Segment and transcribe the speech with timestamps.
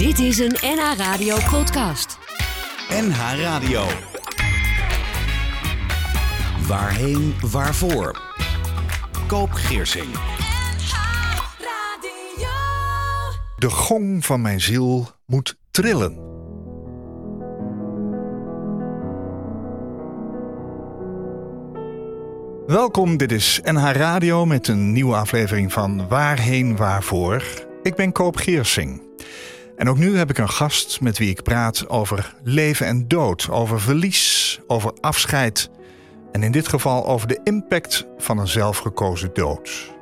[0.00, 2.18] Dit is een NH Radio podcast.
[2.88, 3.84] NH Radio.
[6.66, 8.20] Waarheen, waarvoor?
[9.26, 10.06] Koop Geersing.
[13.56, 16.18] De gong van mijn ziel moet trillen.
[22.66, 27.42] Welkom, dit is NH Radio met een nieuwe aflevering van Waarheen Waarvoor.
[27.82, 29.09] Ik ben Koop Geersing.
[29.80, 33.50] En ook nu heb ik een gast met wie ik praat over leven en dood,
[33.50, 35.70] over verlies, over afscheid
[36.32, 39.92] en in dit geval over de impact van een zelfgekozen dood.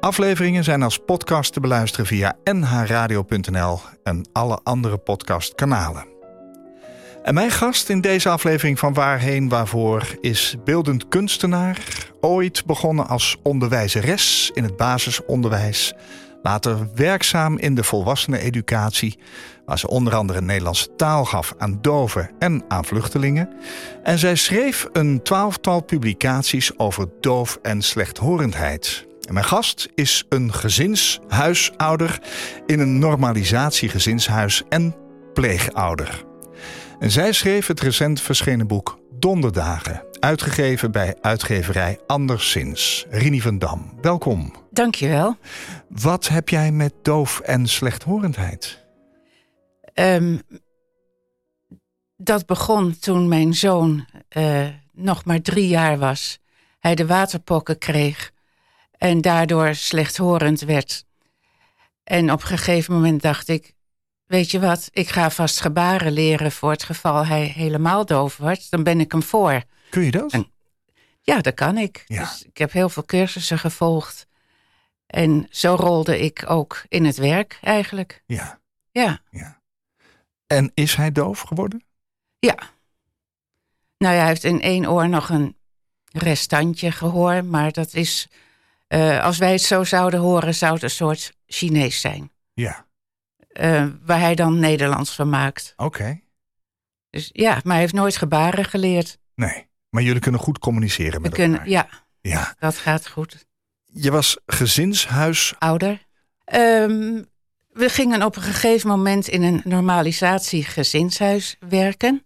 [0.00, 6.06] Afleveringen zijn als podcast te beluisteren via nhradio.nl en alle andere podcastkanalen.
[7.22, 11.78] En mijn gast in deze aflevering van Waarheen Waarvoor is beeldend kunstenaar,
[12.20, 15.94] ooit begonnen als onderwijzeres in het basisonderwijs,
[16.42, 19.18] later werkzaam in de volwasseneneducatie,
[19.66, 23.48] waar ze onder andere Nederlandse taal gaf aan doven en aan vluchtelingen.
[24.02, 29.06] En zij schreef een twaalftal publicaties over doof- en slechthorendheid.
[29.28, 32.20] En mijn gast is een gezinshuisouder
[32.66, 34.94] in een normalisatiegezinshuis en
[35.32, 36.24] pleegouder.
[36.98, 43.06] En zij schreef het recent verschenen boek Donderdagen, uitgegeven bij uitgeverij Anderszins.
[43.10, 44.52] Rini van Dam, welkom.
[44.70, 45.36] Dankjewel.
[45.88, 48.84] Wat heb jij met doof en slechthorendheid?
[49.94, 50.40] Um,
[52.16, 54.06] dat begon toen mijn zoon
[54.36, 56.38] uh, nog maar drie jaar was.
[56.80, 58.30] Hij de waterpokken kreeg
[58.98, 61.04] en daardoor slechthorend werd.
[62.04, 63.72] En op een gegeven moment dacht ik,
[64.26, 68.70] weet je wat, ik ga vast gebaren leren voor het geval hij helemaal doof wordt.
[68.70, 69.62] Dan ben ik hem voor.
[69.92, 70.32] Kun je dat?
[70.32, 70.52] En,
[71.20, 72.04] ja, dat kan ik.
[72.06, 72.20] Ja.
[72.20, 74.26] Dus ik heb heel veel cursussen gevolgd.
[75.06, 78.22] En zo rolde ik ook in het werk eigenlijk.
[78.26, 78.60] Ja.
[78.90, 79.20] Ja.
[79.30, 79.62] ja.
[80.46, 81.84] En is hij doof geworden?
[82.38, 82.54] Ja.
[83.98, 85.56] Nou ja, hij heeft in één oor nog een
[86.12, 87.44] restantje gehoor.
[87.44, 88.28] Maar dat is,
[88.88, 92.30] uh, als wij het zo zouden horen, zou het een soort Chinees zijn.
[92.52, 92.86] Ja.
[93.52, 95.72] Uh, waar hij dan Nederlands van maakt.
[95.76, 95.84] Oké.
[95.84, 96.24] Okay.
[97.10, 99.18] Dus ja, maar hij heeft nooit gebaren geleerd.
[99.34, 101.72] Nee, maar jullie kunnen goed communiceren met We kunnen, elkaar.
[101.72, 101.88] Ja,
[102.20, 103.46] ja, dat gaat goed.
[103.84, 105.54] Je was gezinshuis...
[105.58, 106.06] Ouder.
[106.54, 107.26] Um,
[107.72, 112.24] we gingen op een gegeven moment in een normalisatiegezinshuis werken.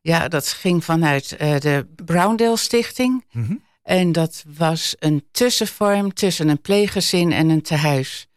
[0.00, 3.24] Ja, dat ging vanuit uh, de Browndale Stichting.
[3.32, 3.62] Mm -hmm.
[3.82, 8.28] En dat was een tussenvorm tussen een pleeggezin en een tehuis.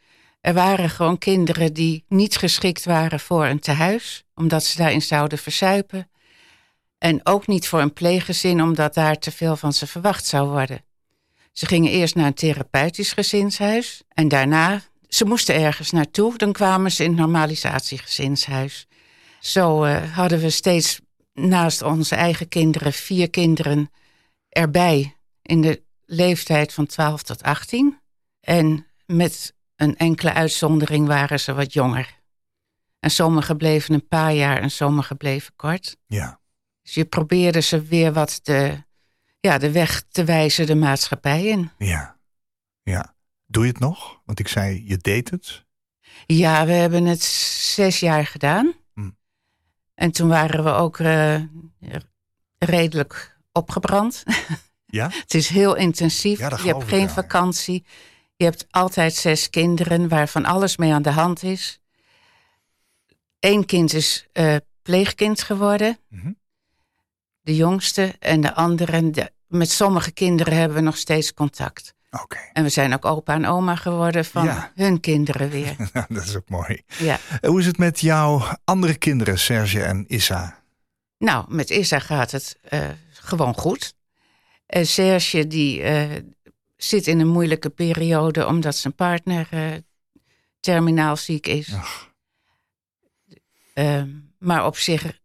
[0.41, 5.37] Er waren gewoon kinderen die niet geschikt waren voor een tehuis, omdat ze daarin zouden
[5.37, 6.09] verzuipen.
[7.01, 10.83] En ook niet voor een pleeggezin, omdat daar te veel van ze verwacht zou worden.
[11.51, 16.91] Ze gingen eerst naar een therapeutisch gezinshuis en daarna, ze moesten ergens naartoe, dan kwamen
[16.91, 18.87] ze in het normalisatiegezinshuis.
[19.39, 20.99] Zo uh, hadden we steeds
[21.33, 23.91] naast onze eigen kinderen vier kinderen
[24.49, 27.99] erbij in de leeftijd van 12 tot 18.
[28.41, 32.19] En met een enkele uitzondering waren ze wat jonger.
[32.99, 35.97] En sommigen bleven een paar jaar en sommigen bleven kort.
[36.07, 36.40] Ja.
[36.81, 38.83] Dus je probeerde ze weer wat de,
[39.39, 41.71] ja, de weg te wijzen de maatschappij in.
[41.77, 42.17] Ja,
[42.83, 43.15] ja.
[43.45, 44.21] Doe je het nog?
[44.25, 45.65] Want ik zei, je deed het.
[46.25, 48.73] Ja, we hebben het zes jaar gedaan.
[48.93, 49.09] Hm.
[49.93, 51.41] En toen waren we ook uh,
[52.57, 54.23] redelijk opgebrand.
[54.91, 55.09] Ja?
[55.11, 56.39] het is heel intensief.
[56.39, 57.13] Ja, je hebt geen wel, ja.
[57.13, 57.85] vakantie.
[58.35, 61.81] Je hebt altijd zes kinderen waarvan alles mee aan de hand is.
[63.39, 65.97] Eén kind is uh, pleegkind geworden.
[66.09, 66.31] Mhm.
[67.41, 68.15] De jongste.
[68.19, 71.93] En de anderen, de, met sommige kinderen hebben we nog steeds contact.
[72.23, 74.71] Oké, En we zijn ook opa en oma geworden van Ja.
[74.75, 75.75] hun kinderen weer.
[76.09, 76.81] dat is ook mooi.
[76.97, 77.19] ja.
[77.41, 80.59] Hoe is het met jouw andere kinderen, Serge en Issa?
[81.17, 83.93] Nou, met Issa gaat het uh, gewoon goed.
[84.65, 86.15] En Serge die uh,
[86.77, 89.67] zit in een moeilijke periode omdat zijn partner uh,
[90.59, 91.73] terminaal ziek is.
[93.75, 94.03] Uh,
[94.39, 95.19] maar op zich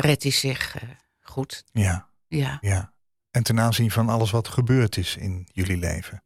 [0.00, 1.64] redt hij zich uh, goed.
[1.72, 2.58] ja, Ja.
[2.60, 2.92] ja.
[3.30, 6.22] En ten aanzien van alles wat gebeurd is in jullie leven.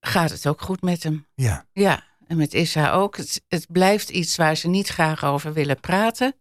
[0.00, 1.26] Gaat het ook goed met hem?
[1.34, 2.10] Ja, Ja.
[2.26, 3.16] En met Issa ook.
[3.16, 6.34] Het, het blijft iets waar ze niet graag over willen praten.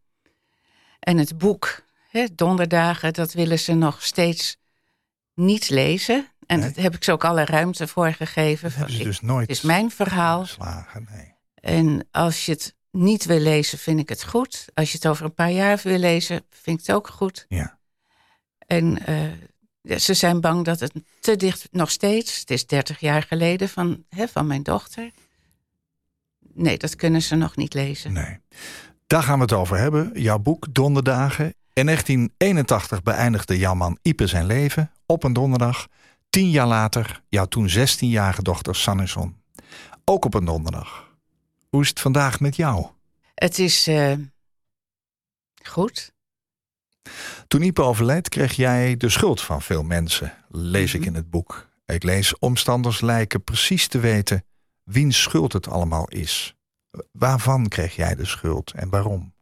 [0.99, 4.57] En het boek, hè, Donderdagen, dat willen ze nog steeds
[5.33, 6.27] niet lezen.
[6.45, 6.71] En Nee.
[6.71, 8.69] daar heb ik ze ook alle ruimte voor gegeven.
[8.69, 10.41] dat hebben ze dus nooit het is mijn verhaal.
[10.41, 11.07] geslagen.
[11.11, 11.33] Nee.
[11.53, 14.65] En als je het niet wil lezen, vind ik het goed.
[14.73, 17.45] Als je het over een paar jaar wil lezen, vind ik het ook goed.
[17.49, 17.77] Ja,
[18.67, 23.23] En eh, ze zijn bang dat het te dicht, nog steeds, het is 30 jaar
[23.23, 25.11] geleden van, hè, van mijn dochter.
[26.53, 28.13] Nee, dat kunnen ze nog niet lezen.
[28.13, 28.39] Nee.
[29.07, 30.11] Daar gaan we het over hebben.
[30.21, 31.53] Jouw boek Donderdagen.
[31.73, 35.87] In 1981 beëindigde jouw man Ipe zijn leven op een donderdag.
[36.29, 39.35] Tien jaar later jouw toen 16-jarige dochter Sanison.
[40.05, 41.10] Ook op een donderdag.
[41.71, 42.85] Hoe is het vandaag met jou?
[43.35, 44.13] Het is uh,
[45.63, 46.13] goed.
[47.47, 51.09] Toen Ipe overleed, kreeg jij de schuld van veel mensen, lees ik Mhm.
[51.09, 51.69] in het boek.
[51.85, 54.45] Ik lees omstanders lijken precies te weten
[54.83, 56.55] wiens schuld het allemaal is.
[57.11, 59.33] Waarvan kreeg jij de schuld en waarom?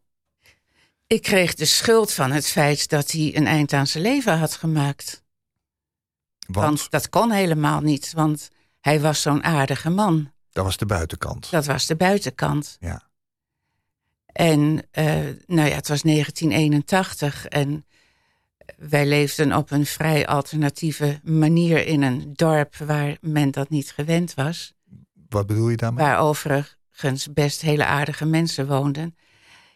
[1.06, 4.54] Ik kreeg de schuld van het feit dat hij een eind aan zijn leven had
[4.54, 5.22] gemaakt.
[6.46, 8.50] Want dat kon helemaal niet, want
[8.80, 10.32] hij was zo'n aardige man.
[10.52, 11.50] Dat was de buitenkant.
[11.50, 12.76] Dat was de buitenkant.
[12.80, 13.08] Ja.
[14.26, 15.04] En eh,
[15.46, 17.86] nou ja, het was 1981 en
[18.76, 24.34] wij leefden op een vrij alternatieve manier in een dorp waar men dat niet gewend
[24.34, 24.74] was.
[25.28, 26.04] Wat bedoel je daarmee?
[26.04, 29.16] Waar overigens best hele aardige mensen woonden.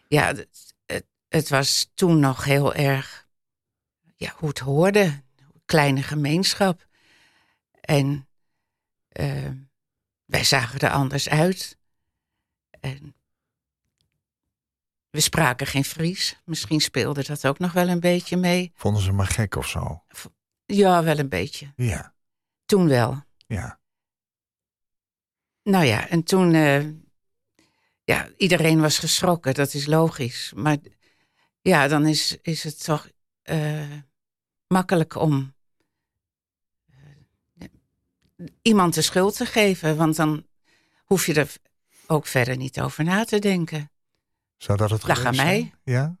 [0.07, 3.27] Ja, het, het, het was toen nog heel erg
[4.15, 5.23] ja, hoe het hoorde.
[5.65, 6.87] Kleine gemeenschap.
[7.81, 8.27] En
[9.09, 9.49] eh,
[10.25, 11.77] wij zagen er anders uit.
[12.79, 13.15] En
[15.09, 16.41] we spraken geen Fries.
[16.45, 18.71] Misschien speelde dat ook nog wel een beetje mee.
[18.75, 20.03] Vonden ze me gek of zo?
[20.65, 21.73] Ja, wel een beetje.
[21.75, 22.13] Ja,
[22.65, 23.23] Toen wel.
[23.47, 23.79] ja.
[25.63, 26.53] Nou ja, en toen.
[26.53, 26.85] eh,
[28.03, 30.51] ja, iedereen was geschrokken, dat is logisch.
[30.55, 30.77] Maar
[31.61, 33.09] ja, dan is, is het toch
[33.41, 33.91] eh,
[34.67, 35.54] makkelijk om
[38.61, 39.97] iemand de schuld te geven.
[39.97, 40.45] Want dan
[41.05, 41.53] hoef je er
[42.07, 43.91] ook verder niet over na te denken.
[44.57, 45.73] Zou dat het Lag aan mij.
[45.83, 46.17] Ja?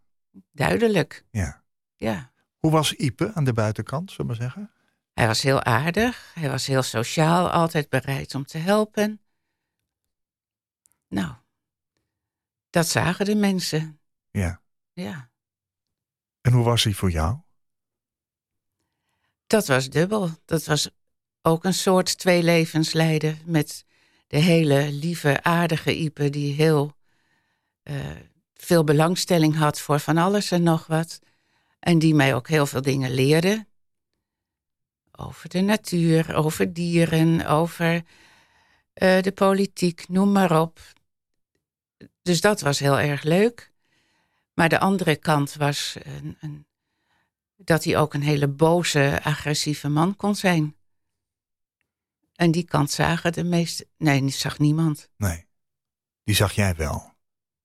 [0.51, 1.63] Duidelijk, Ja.
[1.95, 2.31] ja.
[2.57, 4.71] Hoe was Ipe aan de buitenkant, zullen we maar zeggen?
[5.13, 9.21] Hij was heel aardig, hij was heel sociaal, altijd bereid om te helpen.
[11.07, 11.33] Nou,
[12.69, 13.99] dat zagen de mensen,
[14.31, 14.61] Ja.
[14.93, 15.29] ja.
[16.41, 17.37] En hoe was hij voor jou?
[19.47, 20.29] Dat was dubbel.
[20.45, 20.89] Dat was
[21.45, 23.85] ook een soort twee levens leiden met
[24.27, 26.95] de hele lieve, aardige Ipe die heel
[27.83, 27.95] eh,
[28.53, 31.19] veel belangstelling had voor van alles en nog wat.
[31.79, 33.65] En die mij ook heel veel dingen leerde.
[35.11, 38.03] Over de natuur, over dieren, over
[38.93, 40.79] eh, de politiek, noem maar op.
[42.21, 43.71] Dus dat was heel erg leuk.
[44.53, 46.65] Maar de andere kant was een, een
[47.57, 50.75] dat hij ook een hele boze, agressieve man kon zijn.
[52.35, 53.87] En die kant zagen de meeste.
[53.97, 55.09] Nee, die zag niemand.
[55.17, 55.47] Nee.
[56.23, 57.13] Die zag jij wel.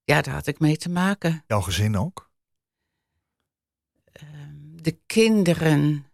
[0.04, 1.44] Ja, daar had ik mee te maken.
[1.46, 2.30] Jouw gezin ook?
[4.82, 6.06] De kinderen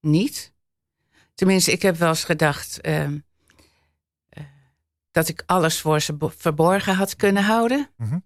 [0.00, 0.54] niet.
[1.34, 3.18] Tenminste, ik heb wel eens gedacht ehm,
[4.28, 4.44] eh,
[5.10, 7.90] dat ik alles voor ze bo- verborgen had kunnen houden.
[7.96, 8.18] Mhm.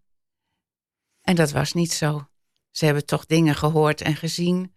[1.20, 2.28] En dat was niet zo.
[2.70, 4.74] Ze hebben toch dingen gehoord en gezien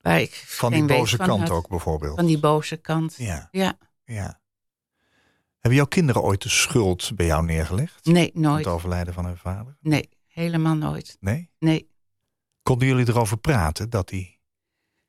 [0.00, 1.50] waar ik Van die boze van kant had.
[1.50, 2.16] ook bijvoorbeeld.
[2.16, 3.14] Van die boze kant.
[3.16, 3.78] Ja, ja.
[4.04, 4.40] ja.
[5.58, 8.04] Hebben jouw kinderen ooit de schuld bij jou neergelegd?
[8.04, 8.64] Nee, nooit.
[8.64, 9.76] Het overlijden van hun vader?
[9.80, 11.16] Nee, helemaal nooit.
[11.20, 11.50] Nee?
[11.58, 11.90] Nee.
[12.62, 14.38] Konden jullie erover praten dat hij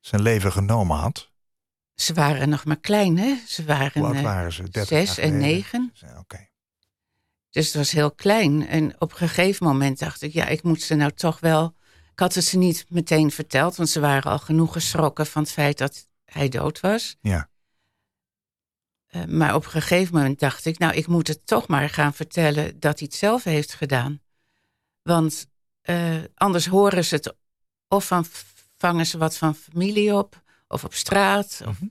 [0.00, 1.30] zijn leven genomen had?
[1.94, 3.36] Ze waren nog maar klein, hè?
[3.46, 4.62] Ze waren Hoe eh, waren ze?
[4.62, 5.92] 30 zes en negen.
[6.18, 6.48] Oké.
[7.50, 8.66] Dus het was heel klein.
[8.68, 11.74] En op een gegeven moment dacht ik, ja, ik moet ze nou toch wel.
[12.12, 15.52] Ik had het ze niet meteen verteld, want ze waren al genoeg geschrokken van het
[15.52, 17.16] feit dat hij dood was.
[17.20, 17.50] Ja.
[19.06, 22.14] Eh, maar op een gegeven moment dacht ik, nou, ik moet het toch maar gaan
[22.14, 24.20] vertellen dat hij het zelf heeft gedaan.
[25.02, 25.46] Want
[25.80, 27.36] eh, anders horen ze het
[27.88, 28.24] of van,
[28.76, 31.62] vangen ze wat van familie op, of op straat.
[31.66, 31.90] Of, Mhm.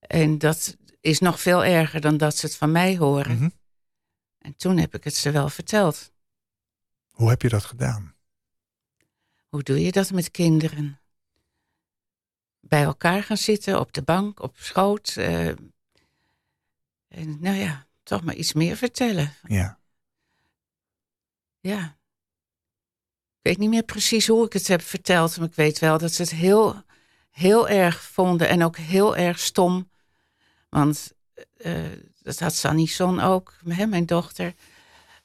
[0.00, 3.34] En dat is nog veel erger dan dat ze het van mij horen.
[3.36, 3.48] Mhm.
[4.38, 6.12] En toen heb ik het ze wel verteld.
[7.10, 8.11] Hoe heb je dat gedaan?
[9.52, 11.00] Hoe doe je dat met kinderen?
[12.60, 15.16] Bij elkaar gaan zitten, op de bank, op schoot.
[15.16, 15.48] eh,
[17.08, 19.34] en nou ja, toch maar iets meer vertellen.
[19.48, 19.78] Ja.
[21.60, 21.96] Ja.
[23.38, 26.12] Ik weet niet meer precies hoe ik het heb verteld, maar ik weet wel dat
[26.12, 26.82] ze het heel,
[27.30, 29.90] heel erg vonden en ook heel erg stom.
[30.68, 31.12] Want
[31.56, 31.92] eh,
[32.22, 34.54] dat had Sanison ook, hè, mijn dochter.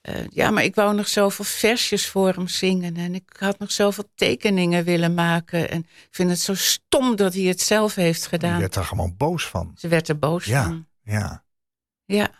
[0.07, 3.71] Eh, ja, maar ik wou nog zoveel versjes voor hem zingen en ik had nog
[3.71, 5.69] zoveel tekeningen willen maken.
[5.69, 8.59] En ik vind het zo stom dat hij het zelf heeft Je gedaan.
[8.59, 9.73] werd daar gewoon boos van.
[9.77, 10.63] Ze werd er boos Ja.
[10.63, 10.87] van.
[11.03, 11.43] Ja.
[12.05, 12.31] Ja.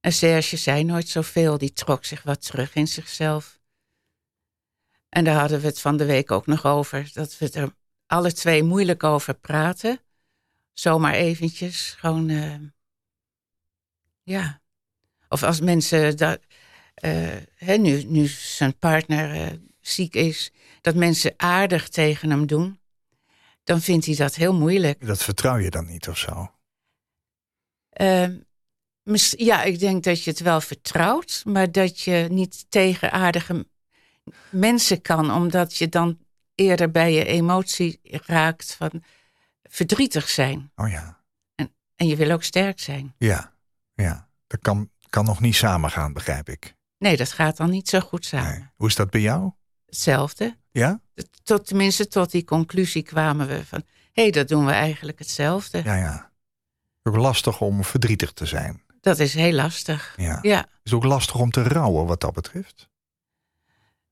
[0.00, 1.58] En Serge zei nooit zoveel.
[1.58, 3.60] Die trok zich wat terug in zichzelf.
[5.08, 7.10] En daar hadden we het van de week ook nog over.
[7.12, 7.74] Dat we er
[8.06, 10.00] alle twee moeilijk over praten.
[10.72, 11.94] Zomaar eventjes.
[11.98, 12.54] Gewoon, eh,
[14.22, 14.62] ja.
[15.34, 16.38] Of als mensen dat,
[16.94, 22.78] eh, hè, nu, nu zijn partner eh, ziek is, dat mensen aardig tegen hem doen,
[23.64, 25.06] dan vindt hij dat heel moeilijk.
[25.06, 26.50] Dat vertrouw je dan niet of zo?
[27.90, 28.36] Ehm,
[29.36, 33.66] ja, ik denk dat je het wel vertrouwt, maar dat je niet tegen aardige
[34.50, 36.18] mensen kan, omdat je dan
[36.54, 39.02] eerder bij je emotie raakt van
[39.62, 40.70] verdrietig zijn.
[40.74, 41.22] Oh ja.
[41.96, 43.14] En je wil ook sterk zijn.
[43.18, 43.54] Ja,
[43.94, 44.28] ja.
[44.46, 46.74] Dat kan, kan nog niet samengaan, begrijp ik.
[46.98, 48.50] Nee, dat gaat dan niet zo goed samen.
[48.50, 48.68] Nee.
[48.76, 49.50] Hoe is dat bij jou?
[49.86, 50.56] Hetzelfde.
[50.70, 51.00] Ja?
[51.42, 53.82] Tot, tenminste, tot die conclusie kwamen we van...
[54.12, 55.82] hé, hey, dat doen we eigenlijk hetzelfde.
[55.84, 56.30] Ja, ja.
[57.02, 58.82] Ook lastig om verdrietig te zijn.
[59.00, 60.14] Dat is heel lastig.
[60.16, 60.38] Ja.
[60.42, 60.58] Ja.
[60.58, 62.88] Het is ook lastig om te rouwen wat dat betreft.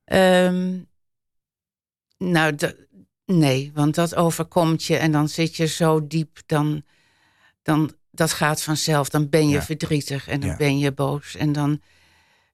[0.04, 0.78] Ehm,
[2.16, 2.56] nou,
[3.24, 6.82] nee, want dat overkomt je en dan zit je zo diep, dan,
[7.62, 9.08] dan dat gaat vanzelf.
[9.08, 9.62] Dan ben je Ja.
[9.62, 10.56] verdrietig en dan Ja.
[10.56, 11.80] ben je boos en dan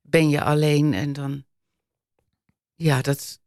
[0.02, 1.44] ben je alleen en dan,
[2.74, 3.40] ja, dat,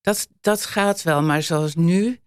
[0.00, 1.22] dat, dat gaat wel.
[1.22, 2.20] Maar zoals nu,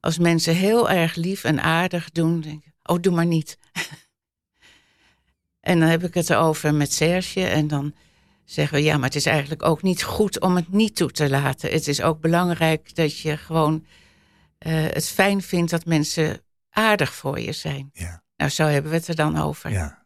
[0.00, 3.58] als mensen heel erg lief en aardig doen, denk ik, oh, doe maar niet.
[5.60, 7.94] en dan heb ik het erover met Serge en dan
[8.44, 11.28] zeggen we ja, maar het is eigenlijk ook niet goed om het niet toe te
[11.30, 11.70] laten.
[11.70, 13.86] Het is ook belangrijk dat je gewoon
[14.58, 17.90] eh, het fijn vindt dat mensen aardig voor je zijn.
[17.92, 18.22] Ja.
[18.36, 19.70] Nou, zo hebben we het er dan over.
[19.70, 20.00] Ja.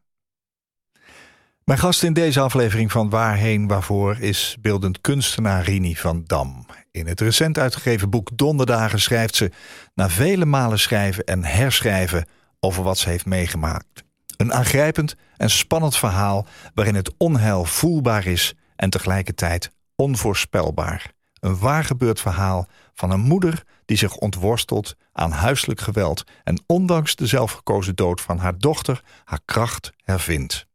[1.65, 6.67] Mijn gast in deze aflevering van Waarheen Waarvoor is beeldend kunstenaar Rini van Dam.
[6.91, 9.51] In het recent uitgegeven boek Donderdagen schrijft ze
[9.95, 12.27] na vele malen schrijven en herschrijven
[12.61, 14.05] over wat ze heeft meegemaakt.
[14.37, 21.13] Een aangrijpend en spannend verhaal waarin het onheil voelbaar is en tegelijkertijd onvoorspelbaar.
[21.45, 27.27] Een waargebeurd verhaal van een moeder die zich ontworstelt aan huiselijk geweld en ondanks de
[27.27, 30.67] zelfgekozen dood van haar dochter haar kracht hervindt.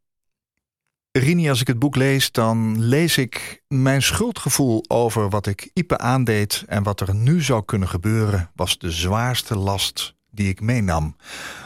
[1.11, 5.97] Rini, als ik het boek lees, dan lees ik mijn schuldgevoel over wat ik Ipe
[5.97, 11.15] aandeed en wat er nu zou kunnen gebeuren, was de zwaarste last die ik meenam.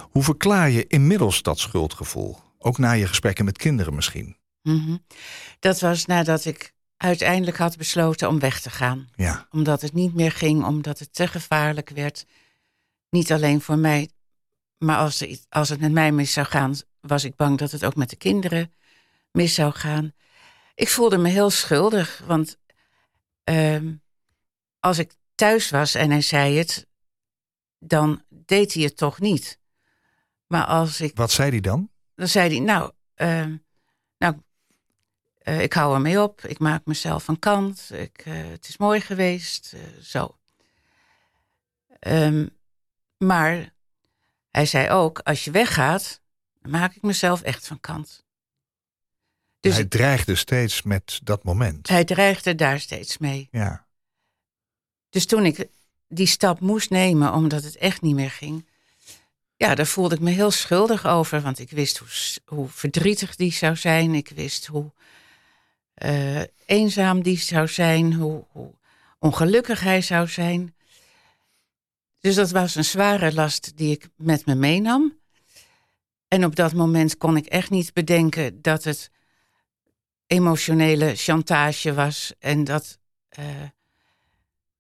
[0.10, 2.38] Hoe verklaar je inmiddels dat schuldgevoel?
[2.60, 4.38] Ook na je gesprekken met kinderen misschien.
[4.62, 4.98] Mhm.
[5.60, 9.10] Dat was nadat ik uiteindelijk had besloten om weg te gaan.
[9.16, 12.26] Ja, Omdat het niet meer ging, omdat het te gevaarlijk werd.
[13.10, 14.10] Niet alleen voor mij,
[14.78, 17.86] maar als, er als het met mij mis zou gaan, was ik bang dat het
[17.86, 18.74] ook met de kinderen
[19.32, 20.14] mis zou gaan.
[20.76, 22.58] Ik voelde me heel schuldig, want
[23.44, 23.94] ehm,
[24.80, 26.88] als ik thuis was en hij zei het,
[27.80, 29.60] dan deed hij het toch niet.
[30.48, 31.90] Maar als ik wat zei hij dan?
[32.16, 33.60] dan zei hij, nou, ehm, nou
[35.44, 36.42] eh, ik hou ermee op.
[36.46, 37.90] Ik maak mezelf van kant.
[37.94, 39.74] Ik, eh, het is mooi geweest.
[39.74, 40.38] eh, zo.
[42.00, 42.48] Ehm,
[43.18, 43.74] maar
[44.52, 46.22] hij zei ook, als je weggaat,
[46.62, 48.24] dan maak ik mezelf echt van kant.
[49.60, 51.88] Dus hij dreigde steeds met dat moment.
[51.88, 53.48] hij dreigde daar steeds mee.
[53.52, 53.86] Ja,
[55.10, 55.68] Dus toen ik
[56.08, 58.66] die stap moest nemen, omdat het echt niet meer ging,
[59.56, 61.42] ja, daar voelde ik me heel schuldig over.
[61.42, 62.08] Want ik wist hoe,
[62.46, 64.14] hoe verdrietig die zou zijn.
[64.16, 64.92] Ik wist hoe
[65.94, 68.14] eh, eenzaam die zou zijn.
[68.14, 68.74] Hoe, hoe
[69.20, 70.76] ongelukkig hij zou zijn.
[72.20, 75.20] Dus dat was een zware last die ik met me meenam.
[76.28, 79.12] En op dat moment kon ik echt niet bedenken dat het
[80.28, 82.34] emotionele chantage was.
[82.40, 83.00] En dat.
[83.30, 83.46] eh,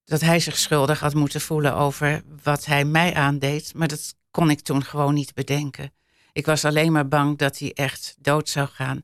[0.06, 3.74] dat hij zich schuldig had moeten voelen over wat hij mij aandeed.
[3.74, 5.94] Maar dat kon ik toen gewoon niet bedenken.
[6.32, 9.04] Ik was alleen maar bang dat hij echt dood zou gaan.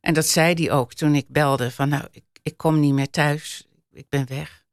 [0.00, 3.10] En dat zei hij ook toen ik belde van nou, ik, ik kom niet meer
[3.10, 3.68] thuis.
[3.92, 4.64] Ik ben weg.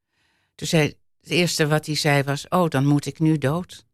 [0.56, 3.86] Toen zei het eerste wat hij zei was, oh, dan moet ik nu dood.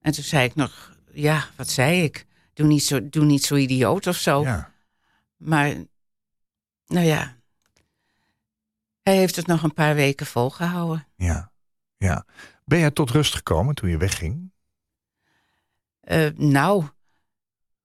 [0.00, 2.26] En toen zei ik nog, ja, wat zei ik?
[2.52, 4.42] Doe niet zo, doe niet zo idioot of zo.
[4.42, 4.74] ja.
[5.36, 5.74] Maar,
[6.86, 7.36] nou ja.
[9.02, 11.06] Hij heeft het nog een paar weken volgehouden.
[11.16, 11.52] ja,
[11.96, 12.26] ja.
[12.64, 14.52] Ben jij tot rust gekomen toen je wegging?
[16.00, 16.84] Eh, nou,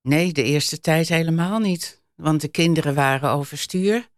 [0.02, 2.02] nee, de eerste tijd helemaal niet.
[2.16, 4.10] Want de kinderen waren overstuur.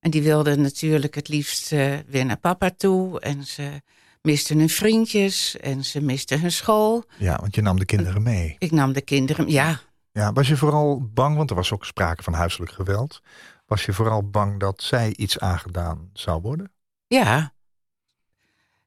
[0.00, 3.20] En die wilden natuurlijk het liefst eh, weer naar papa toe.
[3.20, 3.82] En ze
[4.22, 7.04] misten hun vriendjes en ze misten hun school.
[7.18, 8.56] Ja, want je nam de kinderen mee.
[8.58, 9.80] Ik nam de kinderen, ja,
[10.12, 13.22] Ja, was je vooral bang, want er was ook sprake van huiselijk geweld.
[13.66, 16.72] Was je vooral bang dat zij iets aangedaan zou worden?
[17.06, 17.52] Ja.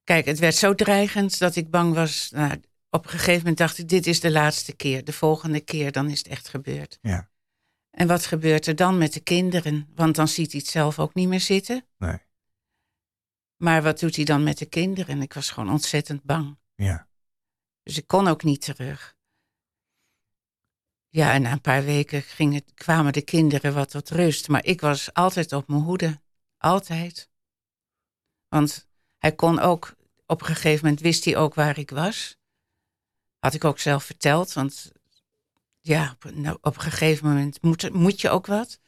[0.04, 2.30] Kijk, het werd zo dreigend dat ik bang was.
[2.34, 2.62] Nou,
[2.92, 5.04] op een gegeven moment dacht ik, dit is de laatste keer.
[5.04, 6.98] De volgende keer, dan is het echt gebeurd.
[7.02, 7.30] Ja.
[7.92, 9.90] En wat gebeurt er dan met de kinderen?
[9.96, 11.86] Want dan ziet hij het zelf ook niet meer zitten.
[11.98, 12.18] Nee.
[13.56, 15.22] Maar wat doet hij dan met de kinderen?
[15.22, 16.58] Ik was gewoon ontzettend bang.
[16.76, 17.08] Ja.
[17.84, 19.16] Dus ik kon ook niet terug.
[21.10, 24.48] Ja, en na een paar weken ging het, kwamen de kinderen wat tot rust.
[24.48, 26.22] Maar ik was altijd op mijn hoede.
[26.58, 27.30] Altijd.
[28.48, 29.96] Want hij kon ook,
[30.26, 32.40] op een gegeven moment wist hij ook waar ik was.
[33.42, 34.92] Had ik ook zelf verteld, want
[35.80, 38.80] ja, op, nou, op een gegeven moment moet, moet je ook wat.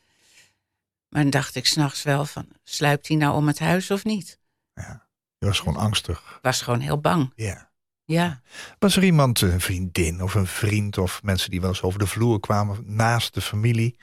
[1.10, 4.40] Maar dan dacht ik s'nachts wel van, sluipt hij nou om het huis of niet?
[4.74, 5.08] Ja.
[5.38, 6.40] Je was gewoon angstig.
[6.42, 7.72] Was gewoon heel bang, Ja.
[8.04, 8.42] ja.
[8.80, 12.08] Was er iemand, een vriendin of een vriend of mensen die wel eens over de
[12.08, 13.98] vloer kwamen naast de familie?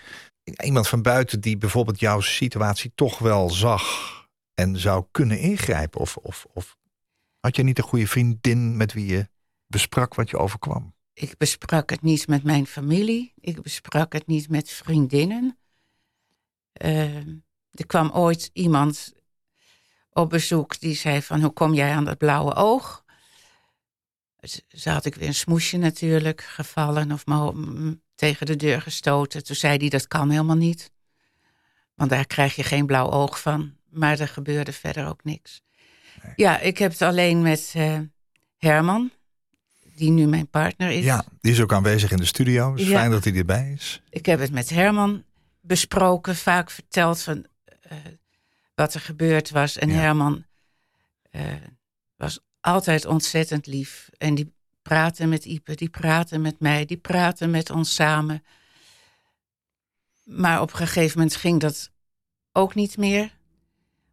[0.45, 3.85] Iemand van buiten die bijvoorbeeld jouw situatie toch wel zag
[4.54, 6.00] en zou kunnen ingrijpen?
[6.00, 6.76] Of, of, of
[7.40, 9.28] had je niet een goede vriendin met wie je
[9.70, 10.94] besprak wat je overkwam?
[11.12, 13.32] Ik besprak het niet met mijn familie.
[13.40, 15.58] Ik besprak het niet met vriendinnen.
[16.84, 17.16] Uh,
[17.70, 19.12] er kwam ooit iemand
[20.12, 21.40] op bezoek die zei van...
[21.40, 23.04] hoe kom jij aan dat blauwe oog?
[24.68, 27.24] Ze had ik weer een smoesje natuurlijk gevallen of
[28.14, 29.44] tegen de deur gestoten.
[29.44, 30.90] Toen zei hij dat kan helemaal niet.
[31.94, 33.76] Want daar krijg je geen blauw oog van.
[33.88, 35.62] Maar er gebeurde verder ook niks.
[36.22, 36.32] Nee.
[36.36, 37.98] Ja, ik heb het alleen met uh,
[38.56, 39.10] Herman
[40.00, 41.04] die nu mijn partner is.
[41.04, 42.71] Ja, die is ook aanwezig in de studio.
[42.71, 42.99] Het is ja.
[42.99, 44.02] fijn dat hij erbij is.
[44.11, 45.25] Ik heb het met Herman
[45.61, 47.47] besproken, vaak verteld van
[47.92, 47.99] uh,
[48.75, 49.78] wat er gebeurd was.
[49.78, 49.95] En ja.
[49.95, 50.45] Herman
[51.33, 51.42] uh,
[52.16, 54.11] was altijd ontzettend lief.
[54.19, 54.52] En die
[54.83, 58.45] praatte met Ipe, die praatte met mij, die praatte met ons samen.
[60.25, 61.90] Maar op een gegeven moment ging dat
[62.52, 63.38] ook niet meer.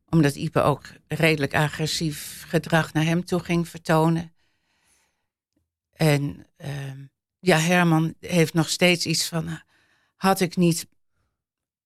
[0.10, 4.32] Omdat Ipe ook redelijk agressief gedrag naar hem toe ging vertonen.
[5.98, 6.92] En uh,
[7.40, 9.62] ja, Herman heeft nog steeds iets van:
[10.16, 10.88] had ik niet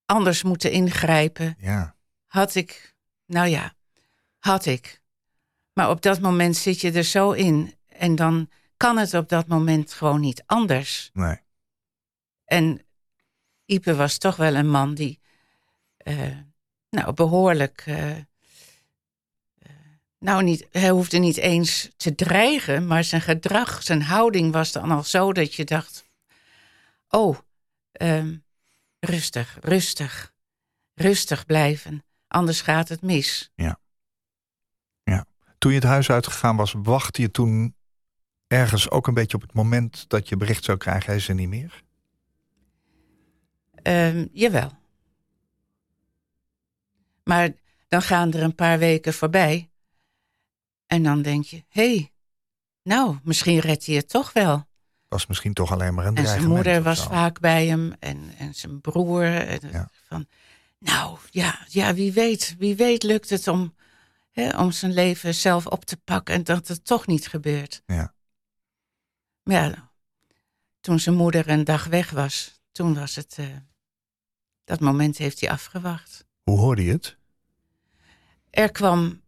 [0.04, 1.54] anders moeten ingrijpen?
[1.58, 1.96] Ja.
[2.26, 2.94] Had ik,
[3.26, 3.74] nou ja,
[4.38, 5.02] had ik.
[5.72, 9.46] Maar op dat moment zit je er zo in en dan kan het op dat
[9.46, 11.10] moment gewoon niet anders.
[11.12, 11.40] Nee.
[12.44, 12.86] En
[13.64, 15.20] Ipe was toch wel een man die,
[16.04, 16.36] uh,
[16.90, 17.84] nou, behoorlijk.
[17.86, 18.16] Uh,
[20.22, 24.90] nou, niet, hij hoefde niet eens te dreigen, maar zijn gedrag, zijn houding was dan
[24.90, 26.08] al zo dat je dacht:
[27.08, 27.38] Oh,
[27.92, 28.44] um,
[29.00, 30.32] rustig, rustig,
[30.94, 33.50] rustig blijven, anders gaat het mis.
[33.54, 33.78] Ja.
[35.04, 35.26] ja.
[35.58, 37.74] Toen je het huis uitgegaan was, wachtte je toen
[38.46, 41.34] ergens ook een beetje op het moment dat je bericht zou krijgen: hij is er
[41.34, 41.82] niet meer?
[43.82, 44.72] Um, jawel.
[47.24, 47.50] Maar
[47.88, 49.71] dan gaan er een paar weken voorbij.
[50.92, 52.12] En dan denk je, hé, hey,
[52.82, 54.66] nou, misschien redt hij het toch wel.
[55.08, 58.54] Was misschien toch alleen maar een En zijn moeder was vaak bij hem en, en
[58.54, 59.24] zijn broer.
[59.24, 59.88] En ja.
[60.08, 60.26] van,
[60.78, 63.74] nou, ja, ja, wie weet, wie weet lukt het om,
[64.30, 67.82] hè, om zijn leven zelf op te pakken en dat het toch niet gebeurt.
[67.86, 68.14] Ja.
[69.42, 69.90] Maar ja,
[70.80, 73.46] toen zijn moeder een dag weg was, toen was het, uh,
[74.64, 76.26] dat moment heeft hij afgewacht.
[76.42, 77.16] Hoe hoorde je het?
[78.50, 79.21] Er kwam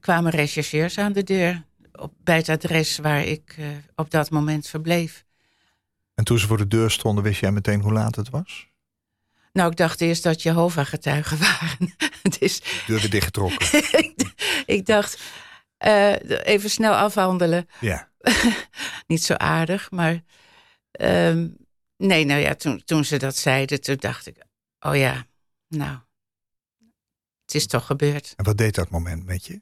[0.00, 1.64] kwamen rechercheurs aan de deur
[1.98, 5.24] op, bij het adres waar ik uh, op dat moment verbleef.
[6.14, 8.68] En toen ze voor de deur stonden, wist jij meteen hoe laat het was?
[9.52, 11.94] Nou, ik dacht eerst dat Jehovah-getuigen waren.
[12.22, 12.62] het is...
[12.86, 13.82] Deur weer dichtgetrokken.
[14.76, 15.20] ik dacht,
[15.86, 17.68] uh, even snel afhandelen.
[17.80, 18.10] Ja.
[19.06, 20.22] Niet zo aardig, maar...
[21.00, 21.56] Um,
[21.96, 24.36] nee, nou ja, toen, toen ze dat zeiden, toen dacht ik...
[24.80, 25.26] Oh ja,
[25.68, 25.98] nou,
[27.46, 28.34] het is toch gebeurd.
[28.36, 29.60] En wat deed dat moment met je?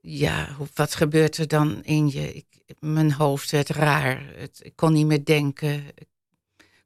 [0.00, 2.34] Ja, wat gebeurt er dan in je?
[2.34, 2.46] Ik,
[2.78, 4.22] mijn hoofd werd raar.
[4.36, 5.86] Het, ik kon niet meer denken.
[5.94, 6.08] Ik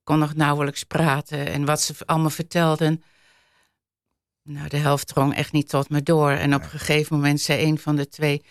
[0.04, 1.46] kon nog nauwelijks praten.
[1.46, 3.02] En wat ze allemaal vertelden.
[4.42, 6.30] Nou, de helft drong echt niet tot me door.
[6.30, 8.42] En op een gegeven moment zei een van de twee.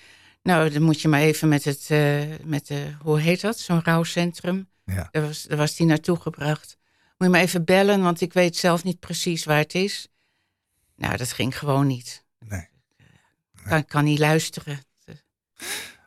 [0.42, 1.88] Nou, dan moet je maar even met het.
[1.92, 3.60] Uh, met de, hoe heet dat?
[3.60, 4.70] Zo'n rouwcentrum.
[4.86, 5.08] Ja.
[5.12, 6.78] Daar, was, daar was die naartoe gebracht.
[7.18, 10.08] Moet je maar even bellen, want ik weet zelf niet precies waar het is.
[10.98, 12.26] Nou, dat ging gewoon niet.
[12.40, 12.68] Nee.
[13.54, 14.86] Ik kan, kan niet luisteren.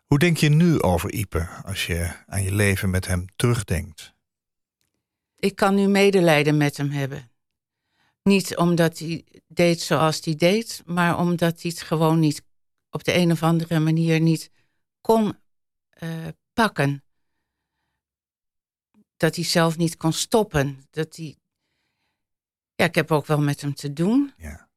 [0.06, 4.14] Hoe denk je nu over Ipe als je aan je leven met hem terugdenkt?
[5.36, 7.30] Ik kan nu medelijden met hem hebben.
[8.22, 12.42] Niet omdat hij deed zoals hij deed, maar omdat hij het gewoon niet
[12.90, 14.50] op de een of andere manier niet
[15.00, 15.38] kon
[16.02, 17.04] uh, pakken.
[19.16, 20.86] Dat hij zelf niet kon stoppen.
[20.90, 21.36] Dat hij.
[22.74, 24.32] Ja, ik heb ook wel met hem te doen.
[24.36, 24.69] Ja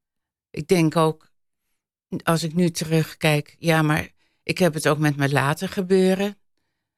[0.54, 1.32] ik denk ook,
[2.24, 4.10] als ik nu terugkijk, ja, maar
[4.44, 6.38] ik heb het ook met me laten gebeuren.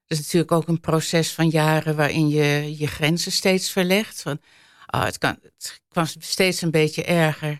[0.05, 4.21] Dat is natuurlijk ook een proces van jaren waarin je je grenzen steeds verlegt.
[4.21, 4.39] Van,
[4.87, 7.59] oh, het, kan, het kwam steeds een beetje erger.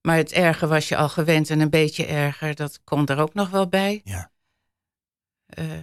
[0.00, 3.34] Maar het erger was je al gewend en een beetje erger, dat komt er ook
[3.34, 4.00] nog wel bij.
[4.04, 4.30] Ja.
[5.58, 5.78] Uh,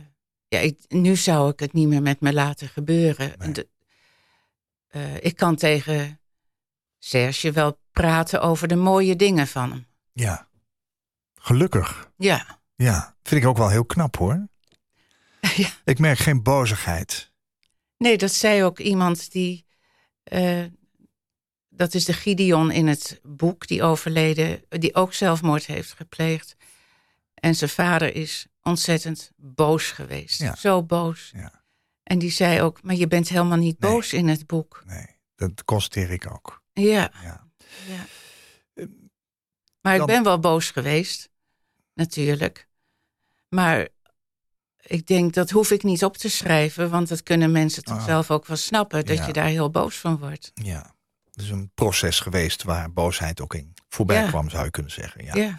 [0.47, 3.33] Ja, ik, nu zou ik het niet meer met me laten gebeuren.
[3.37, 3.51] Nee.
[3.51, 3.67] De-
[4.87, 6.19] eh, ik kan tegen
[7.09, 9.85] Serge wel praten over de mooie dingen van hem.
[10.13, 10.47] Ja.
[11.33, 12.11] Gelukkig.
[12.17, 13.15] Ja, Ja.
[13.23, 14.47] Vind ik ook wel heel knap hoor.
[15.55, 15.69] Ja.
[15.83, 17.31] Ik merk geen bozigheid.
[17.97, 19.65] nee, dat zei ook iemand die.
[20.23, 20.63] eh,
[21.69, 26.55] dat is de Gideon in het boek, die overleden, die ook zelfmoord heeft gepleegd.
[27.33, 30.39] En zijn vader is ontzettend boos geweest.
[30.39, 30.55] Ja.
[30.55, 31.31] Zo boos.
[31.35, 31.63] Ja.
[32.03, 33.91] En die zei ook, maar je bent helemaal niet Nee.
[33.91, 34.83] boos in het boek.
[34.85, 36.63] Nee, dat constateer ik ook.
[36.81, 37.47] Ja, Ja.
[37.87, 38.05] ja.
[39.81, 41.29] Maar ik ben wel boos geweest,
[41.93, 42.67] natuurlijk.
[43.49, 43.87] Maar
[44.81, 48.05] ik denk, dat hoef ik niet op te schrijven, want dat kunnen mensen toch Ah.
[48.05, 49.25] zelf ook wel snappen, dat Ja.
[49.25, 50.51] je daar heel boos van wordt.
[50.53, 50.93] Ja.
[51.31, 54.27] Het is een proces geweest waar boosheid ook in voorbij Ja.
[54.27, 55.23] kwam, zou je kunnen zeggen.
[55.25, 55.35] Ja.
[55.35, 55.57] Ja.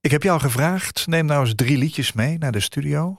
[0.00, 3.18] Ik heb jou gevraagd, neem nou eens drie liedjes mee naar de studio.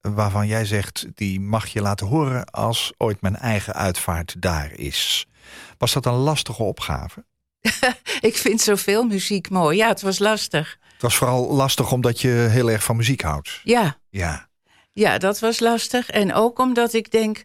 [0.00, 5.26] Waarvan jij zegt, die mag je laten horen als ooit mijn eigen uitvaart daar is.
[5.78, 7.24] Was dat een lastige opgave?
[8.20, 9.76] Ik vind zoveel muziek mooi.
[9.76, 10.78] Ja, het was lastig.
[10.92, 13.60] Het was vooral lastig omdat je heel erg van muziek houdt.
[13.62, 14.48] Ja, Ja,
[14.92, 16.10] ja, dat was lastig.
[16.10, 17.44] En ook omdat ik denk,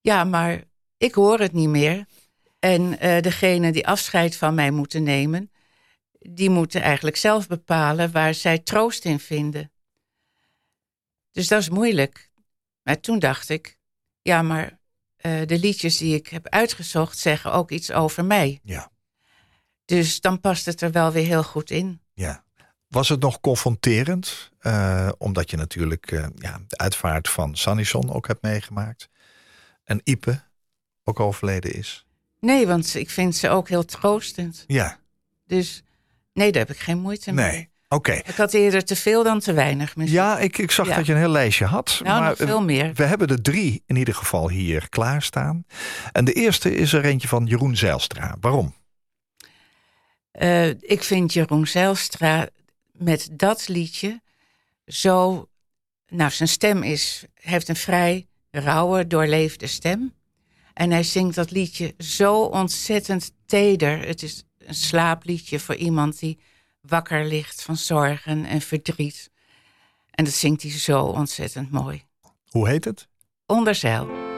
[0.00, 0.62] ja, maar
[0.96, 2.06] ik hoor het niet meer.
[2.58, 5.50] En eh degene die afscheid van mij moeten nemen,
[6.18, 9.72] die moeten eigenlijk zelf bepalen waar zij troost in vinden.
[11.32, 12.30] Dus dat is moeilijk.
[12.82, 13.78] Maar toen dacht ik,
[14.22, 14.78] ja, maar
[15.22, 18.60] eh, de liedjes die ik heb uitgezocht zeggen ook iets over mij.
[18.62, 18.90] ja,
[19.84, 22.00] Dus dan past het er wel weer heel goed in.
[22.14, 22.44] ja.
[22.88, 24.50] Was het nog confronterend?
[24.58, 29.08] Eh, omdat je natuurlijk eh, ja, de uitvaart van Sanison ook hebt meegemaakt.
[29.84, 30.42] En Ipe
[31.04, 32.06] ook overleden is.
[32.40, 34.64] Nee, want ik vind ze ook heel troostend.
[34.66, 34.98] Ja,
[35.46, 35.82] Dus
[36.32, 37.50] nee, daar heb ik geen moeite mee.
[37.50, 37.71] nee.
[37.92, 38.12] Oké.
[38.12, 40.14] Ik had eerder te veel dan te weinig muziek.
[40.14, 40.96] Ja, ik, ik zag Ja.
[40.96, 42.00] dat je een heel lijstje had.
[42.02, 42.94] nou, maar nog veel meer.
[42.94, 45.64] we hebben er drie in ieder geval hier klaarstaan.
[46.12, 48.36] En de eerste is er eentje van Jeroen Zijlstra.
[48.40, 48.74] Waarom?
[50.30, 52.48] Eh, ik vind Jeroen Zijlstra
[52.92, 54.20] met dat liedje
[54.86, 55.46] zo...
[56.08, 60.14] Nou, zijn stem is, heeft een vrij rauwe, doorleefde stem.
[60.74, 64.06] En hij zingt dat liedje zo ontzettend teder.
[64.06, 66.38] Het is een slaapliedje voor iemand die
[66.88, 69.30] wakker ligt van zorgen en verdriet.
[70.10, 72.04] En dat zingt hij zo ontzettend mooi.
[72.48, 73.08] Hoe heet het?
[73.46, 74.31] Onderzeil.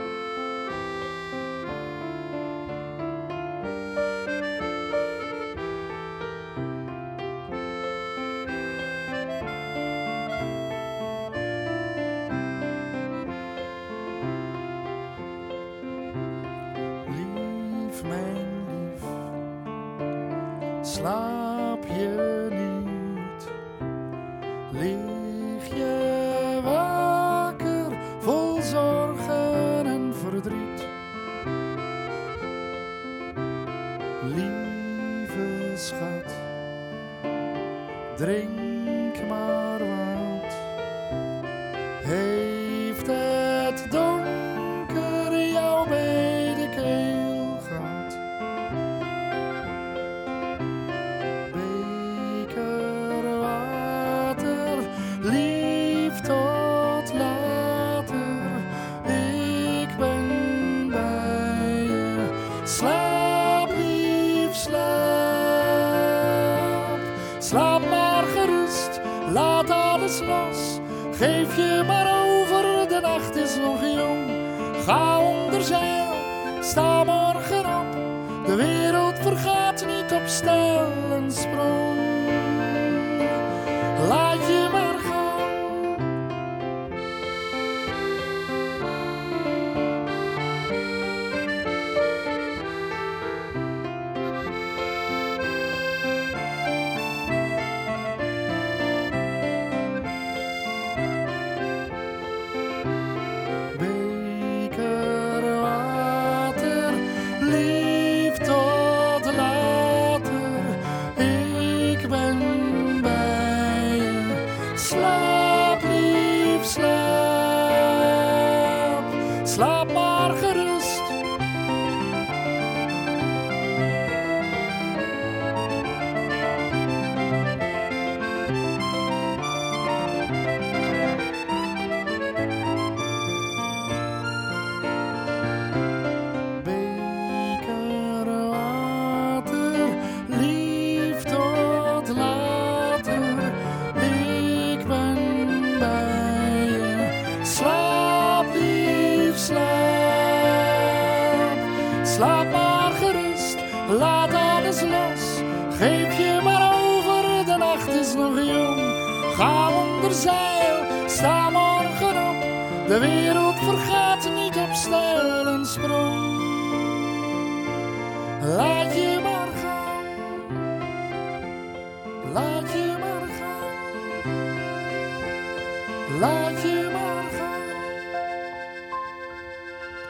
[38.16, 38.63] Drink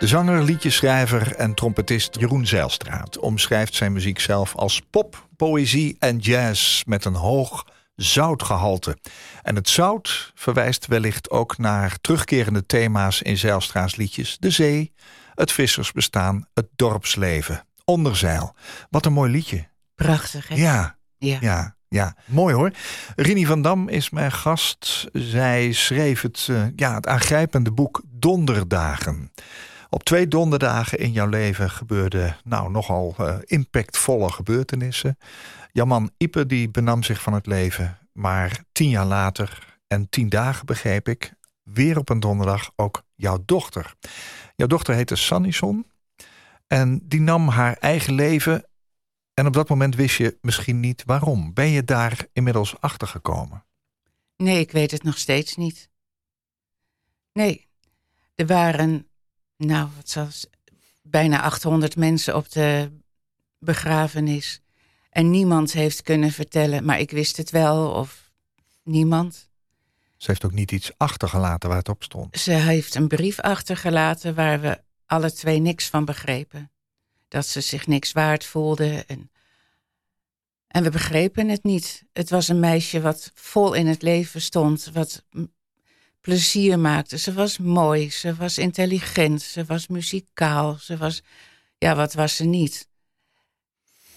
[0.04, 6.18] De zanger, liedjeschrijver en trompetist Jeroen Zeilstraat omschrijft zijn muziek zelf als pop, poëzie en
[6.18, 8.98] jazz met een hoog zoutgehalte.
[9.42, 14.92] En het zout verwijst wellicht ook naar terugkerende thema's in Zeilstraats liedjes: de zee,
[15.34, 18.54] het vissersbestaan, het dorpsleven, onderzeil.
[18.90, 19.68] Wat een mooi liedje.
[19.94, 20.54] Prachtig, hè?
[20.54, 21.38] Ja, Ja.
[21.40, 22.16] ja, ja.
[22.24, 22.70] Mooi hoor.
[23.16, 25.06] Rini van Dam is mijn gast.
[25.12, 29.30] Zij schreef het, eh, ja, het aangrijpende boek Donderdagen.
[29.94, 35.18] Op twee donderdagen in jouw leven gebeurden nou, nogal eh, impactvolle gebeurtenissen.
[35.72, 37.98] Jouw man Ipe die benam zich van het leven.
[38.12, 41.34] Maar tien jaar later en tien dagen begreep ik...
[41.62, 43.94] weer op een donderdag ook jouw dochter.
[44.56, 45.86] Jouw dochter heette Sannison.
[46.66, 48.64] En die nam haar eigen leven
[49.34, 51.52] en op dat moment wist je misschien niet waarom.
[51.52, 53.64] Ben je daar inmiddels achter gekomen?
[54.36, 55.88] Nee, ik weet het nog steeds niet.
[57.32, 57.66] Nee,
[58.34, 59.06] er waren,
[59.56, 60.46] nou, wat zelfs
[61.02, 62.90] bijna 800 mensen op de
[63.58, 64.60] begrafenis.
[65.10, 68.30] En niemand heeft kunnen vertellen, maar ik wist het wel, of
[68.82, 69.48] niemand.
[70.16, 72.38] Ze heeft ook niet iets achtergelaten waar het op stond.
[72.38, 76.70] Ze heeft een brief achtergelaten waar we alle twee niks van begrepen.
[77.28, 79.04] Dat ze zich niks waard voelde.
[79.06, 79.30] En,
[80.66, 82.04] en we begrepen het niet.
[82.12, 85.24] Het was een meisje wat vol in het leven stond, wat
[86.24, 87.18] plezier maakte.
[87.18, 91.22] Ze was mooi, ze was intelligent, ze was muzikaal, ze was.
[91.78, 92.88] Ja, wat was ze niet?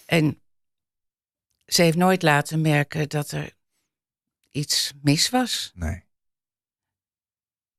[0.06, 0.42] En
[1.66, 3.54] ze heeft nooit laten merken dat er
[4.52, 5.72] iets mis was.
[5.76, 6.04] Nee.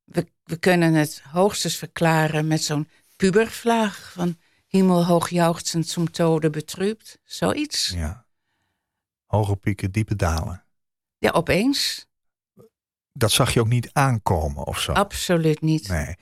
[0.05, 7.19] We, we kunnen het hoogstens verklaren met zo'n pubervlaag van hemelhoog jauchzend zum tode betrübt.
[7.25, 7.89] Zoiets.
[7.89, 8.27] Ja, Ja.
[9.27, 10.65] Hoge pieken, diepe dalen.
[11.21, 12.08] opeens.
[13.19, 14.93] Dat zag je ook niet aankomen of zo.
[14.93, 15.89] Absoluut niet.
[15.89, 16.15] Nee.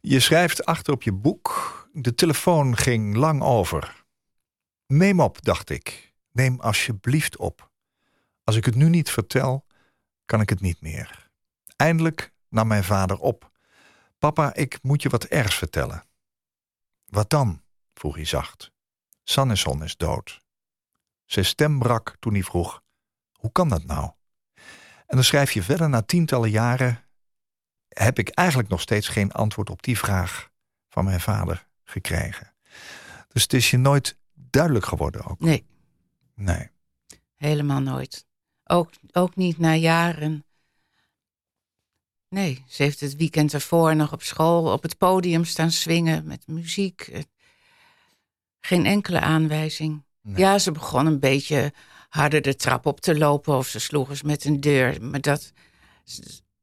[0.00, 1.88] Je schrijft achter op je boek.
[1.92, 4.04] De telefoon ging lang over.
[4.86, 6.14] Neem op, dacht ik.
[6.32, 7.70] Neem alsjeblieft op.
[8.44, 9.66] Als ik het nu niet vertel,
[10.24, 11.30] kan ik het niet meer.
[11.76, 13.50] Eindelijk nam mijn vader op.
[14.18, 16.04] Papa, ik moet je wat ergs vertellen.
[17.04, 17.62] Wat dan?
[17.94, 18.72] vroeg hij zacht.
[19.24, 20.40] Sannesson is dood.
[21.24, 22.82] Zijn stem brak toen hij vroeg:
[23.32, 24.10] Hoe kan dat nou?
[25.06, 27.04] En dan schrijf je verder na tientallen jaren
[27.88, 30.50] heb ik eigenlijk nog steeds geen antwoord op die vraag
[30.88, 32.52] van mijn vader gekregen.
[33.28, 35.40] Dus het is je nooit duidelijk geworden ook.
[35.40, 35.66] Nee,
[36.34, 36.70] Nee.
[37.36, 38.26] helemaal nooit.
[38.64, 40.44] Ook, ook niet na jaren.
[42.28, 46.46] Nee, ze heeft het weekend ervoor nog op school op het podium staan swingen met
[46.46, 47.24] muziek.
[48.60, 50.04] Geen enkele aanwijzing.
[50.22, 50.36] Nee.
[50.36, 51.72] Ja, ze begon een beetje
[52.08, 55.02] harder de trap op te lopen of ze sloeg eens met een deur.
[55.02, 55.52] Maar dat.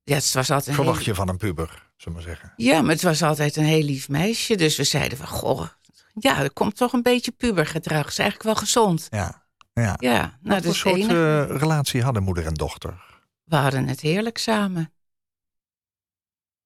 [0.04, 2.54] Ja, het was altijd een Verwacht heel- je van een puber, zullen we zeggen.
[2.56, 4.56] Ja, maar het was altijd een heel lief meisje.
[4.56, 5.68] Dus we zeiden van, goh,
[6.14, 8.08] ja, er komt toch een beetje pubergedrag.
[8.08, 9.08] Is eigenlijk wel gezond.
[9.10, 9.46] Ja.
[9.74, 9.96] ja.
[10.00, 11.48] Ja, nou, Wat voor het soort enige.
[11.50, 13.04] eh, relatie hadden moeder en dochter?
[13.44, 14.94] We hadden het heerlijk samen.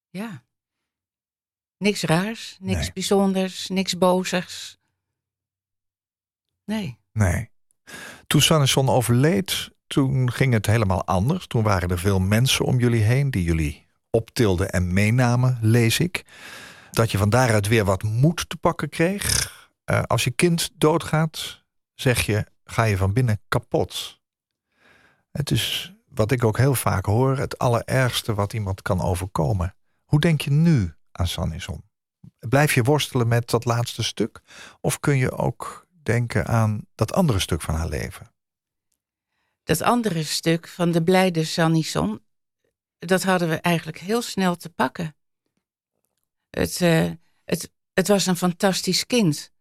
[0.09, 0.45] Ja.
[1.77, 2.91] Niks raars, niks Nee.
[2.93, 4.77] bijzonders, niks bozigs.
[6.65, 6.99] Nee.
[7.13, 7.49] Nee.
[8.27, 11.47] Toen Sannesson overleed, toen ging het helemaal anders.
[11.47, 16.25] Toen waren er veel mensen om jullie heen die jullie optilden en meenamen, lees ik.
[16.91, 19.51] Dat je van daaruit weer wat moed te pakken kreeg.
[19.83, 21.63] Eh, als je kind doodgaat,
[21.93, 24.19] zeg je, ga je van binnen kapot.
[25.31, 29.75] Het is wat ik ook heel vaak hoor, het allerergste wat iemand kan overkomen.
[30.03, 31.83] Hoe denk je nu aan Sannesson?
[32.39, 34.41] Blijf je worstelen met dat laatste stuk?
[34.81, 38.31] Of kun je ook denken aan dat andere stuk van haar leven?
[39.63, 42.21] Dat andere stuk van de blijde Sanison,
[42.99, 45.15] dat hadden we eigenlijk heel snel te pakken.
[46.49, 47.11] Het, eh,
[47.45, 49.51] het, het was een fantastisch kind.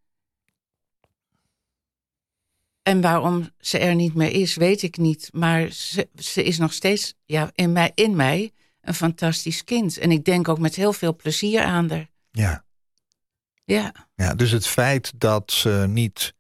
[2.82, 5.30] En waarom ze er niet meer is, weet ik niet.
[5.32, 9.98] Maar ze, ze is nog steeds ja, in, mij, in mij een fantastisch kind.
[9.98, 12.11] En ik denk ook met heel veel plezier aan haar.
[12.30, 12.64] Ja.
[13.64, 16.35] Ja, ja, dus het feit dat ze niet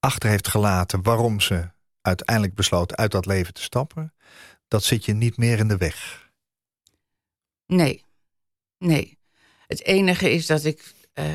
[0.00, 4.14] achter heeft gelaten waarom ze uiteindelijk besloot uit dat leven te stappen,
[4.68, 6.28] dat zit je niet meer in de weg.
[7.66, 8.04] nee.
[8.78, 9.18] Nee.
[9.66, 11.26] Het enige is dat ik eh,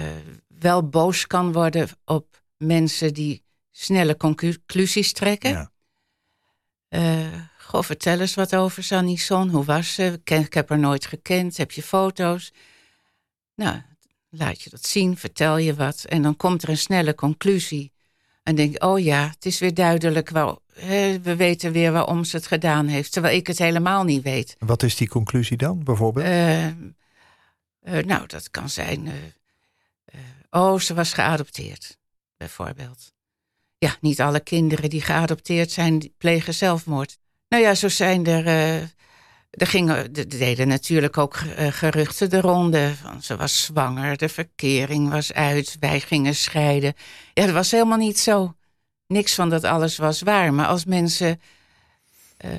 [0.47, 5.49] wel boos kan worden op mensen die snelle conclusies trekken.
[5.49, 5.71] Ja.
[6.87, 9.49] Eh, goh, vertel eens wat over Sanison.
[9.49, 10.21] Hoe was ze?
[10.23, 11.57] Ik, heb haar nooit gekend.
[11.57, 12.53] Heb je foto's?
[13.55, 13.81] Nou,
[14.29, 16.03] laat je dat zien, vertel je wat.
[16.03, 17.93] En dan komt er een snelle conclusie.
[18.45, 20.29] En denk oh ja, het is weer duidelijk.
[20.29, 23.11] Waar, hè, we weten weer waarom ze het gedaan heeft.
[23.11, 24.55] Terwijl ik het helemaal niet weet.
[24.59, 26.25] Wat is die conclusie dan, bijvoorbeeld?
[26.25, 26.73] Eh, eh,
[27.81, 29.07] nou, dat kan zijn.
[30.05, 31.97] eh, oh, ze was geadopteerd,
[32.37, 33.13] bijvoorbeeld.
[33.77, 37.17] Ja, niet alle kinderen die geadopteerd zijn, die plegen zelfmoord.
[37.49, 38.93] Nou ja, zo zijn er.
[39.57, 42.95] Er gingen, er deden natuurlijk ook eh, geruchten de ronde.
[42.95, 46.93] Van ze was zwanger, de verkering was uit, wij gingen scheiden.
[47.33, 48.55] Ja, dat was helemaal niet zo.
[49.07, 50.53] Niks van dat alles was waar.
[50.53, 51.41] Maar als mensen
[52.37, 52.51] eh,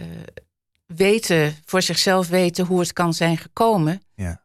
[0.87, 4.43] weten, voor zichzelf weten hoe het kan zijn gekomen, Ja.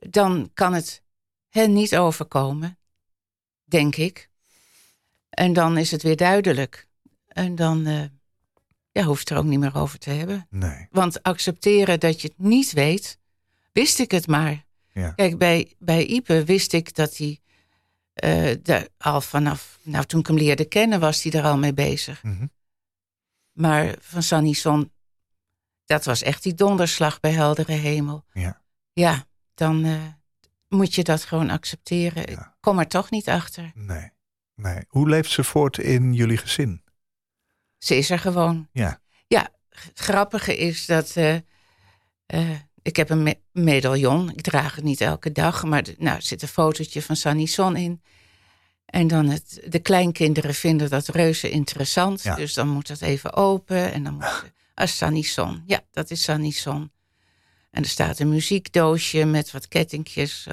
[0.00, 1.02] dan kan het
[1.48, 2.78] hen niet overkomen,
[3.64, 4.28] denk ik.
[5.30, 6.88] En dan is het weer duidelijk.
[7.28, 8.02] En dan eh,
[8.92, 10.46] ja, hoeft er ook niet meer over te hebben.
[10.50, 10.86] Nee.
[10.90, 13.18] Want accepteren dat je het niet weet,
[13.72, 14.64] wist ik het maar.
[14.92, 15.10] Ja.
[15.10, 17.40] Kijk, bij, bij Ipe wist ik dat hij
[18.12, 21.74] eh, daar al vanaf, nou toen ik hem leerde kennen, was hij er al mee
[21.74, 22.22] bezig.
[22.22, 22.46] Mhm.
[23.52, 24.92] Maar van Sanison,
[25.84, 28.24] dat was echt die donderslag bij heldere hemel.
[28.32, 28.62] Ja.
[28.92, 30.02] Ja, dan eh,
[30.68, 32.26] moet je dat gewoon accepteren.
[32.26, 33.70] Ik kom er toch niet achter.
[33.74, 34.10] Nee.
[34.54, 34.84] nee.
[34.88, 36.82] Hoe leeft ze voort in jullie gezin?
[37.80, 38.68] Ze is er gewoon.
[38.72, 39.00] Ja.
[39.26, 41.34] Ja, het grappige is dat eh,
[42.26, 42.50] eh,
[42.82, 44.30] ik heb een me- medaillon.
[44.30, 47.46] Ik draag het niet elke dag, maar er- nou, er zit een fotootje van Sunny
[47.46, 48.02] Son in.
[48.86, 52.22] En dan het, de kleinkinderen vinden dat reuze interessant.
[52.22, 52.34] Ja.
[52.34, 53.92] Dus dan moet dat even open.
[53.92, 55.62] En dan moet ze, ah, Sunny Son.
[55.66, 56.92] Ja, dat is Sunny Son.
[57.70, 60.46] En er staat een muziekdoosje met wat kettingjes.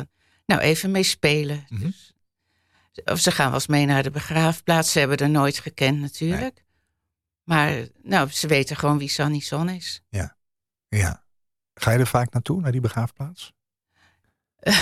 [0.46, 1.66] Nou, even mee spelen.
[1.80, 2.14] Dus,
[3.06, 4.92] of ze gaan wel eens mee naar de begraafplaats.
[4.92, 6.64] Ze hebben er nooit gekend natuurlijk.
[7.48, 10.02] Maar nou, ze weten gewoon wie Sunny Son is.
[10.10, 11.24] Ja.
[11.74, 13.54] Ga je er vaak naartoe, naar die begraafplaats?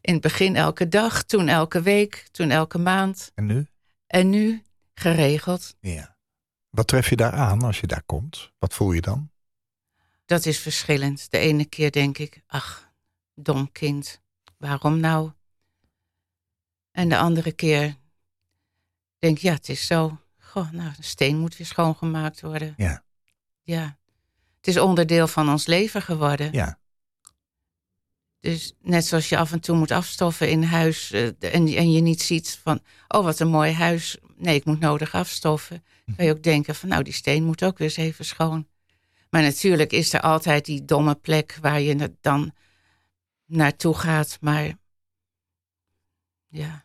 [0.00, 3.32] In het begin elke dag, toen elke week, toen elke maand.
[3.34, 3.66] En nu?
[4.06, 5.74] En nu geregeld.
[5.80, 6.16] Ja.
[6.70, 8.52] Wat tref je daar aan als je daar komt?
[8.58, 9.30] Wat voel je dan?
[10.24, 11.30] Dat is verschillend.
[11.30, 12.92] De ene keer denk ik, ach,
[13.34, 14.20] dom kind,
[14.56, 15.32] waarom nou?
[16.90, 17.96] En de andere keer
[19.18, 20.18] denk ik, ja, het is zo.
[20.52, 22.74] Goh, nou, de steen moet weer schoongemaakt worden.
[22.76, 23.04] Ja.
[23.62, 23.98] Ja.
[24.56, 26.52] Het is onderdeel van ons leven geworden.
[26.52, 26.78] Ja.
[28.40, 32.00] Dus net zoals je af en toe moet afstoffen in huis eh, en, en je
[32.00, 34.18] niet ziet van, oh wat een mooi huis.
[34.36, 35.84] Nee, ik moet nodig afstoffen.
[36.16, 38.68] Kan je ook denken van, nou die steen moet ook weer eens even schoon.
[39.30, 42.54] Maar natuurlijk is er altijd die domme plek waar je dan
[43.46, 44.38] naartoe gaat.
[44.40, 44.78] Maar
[46.48, 46.84] ja,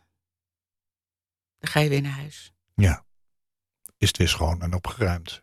[1.58, 2.52] dan ga je weer naar huis.
[2.74, 3.06] Ja.
[3.98, 5.42] Is het weer schoon en opgeruimd?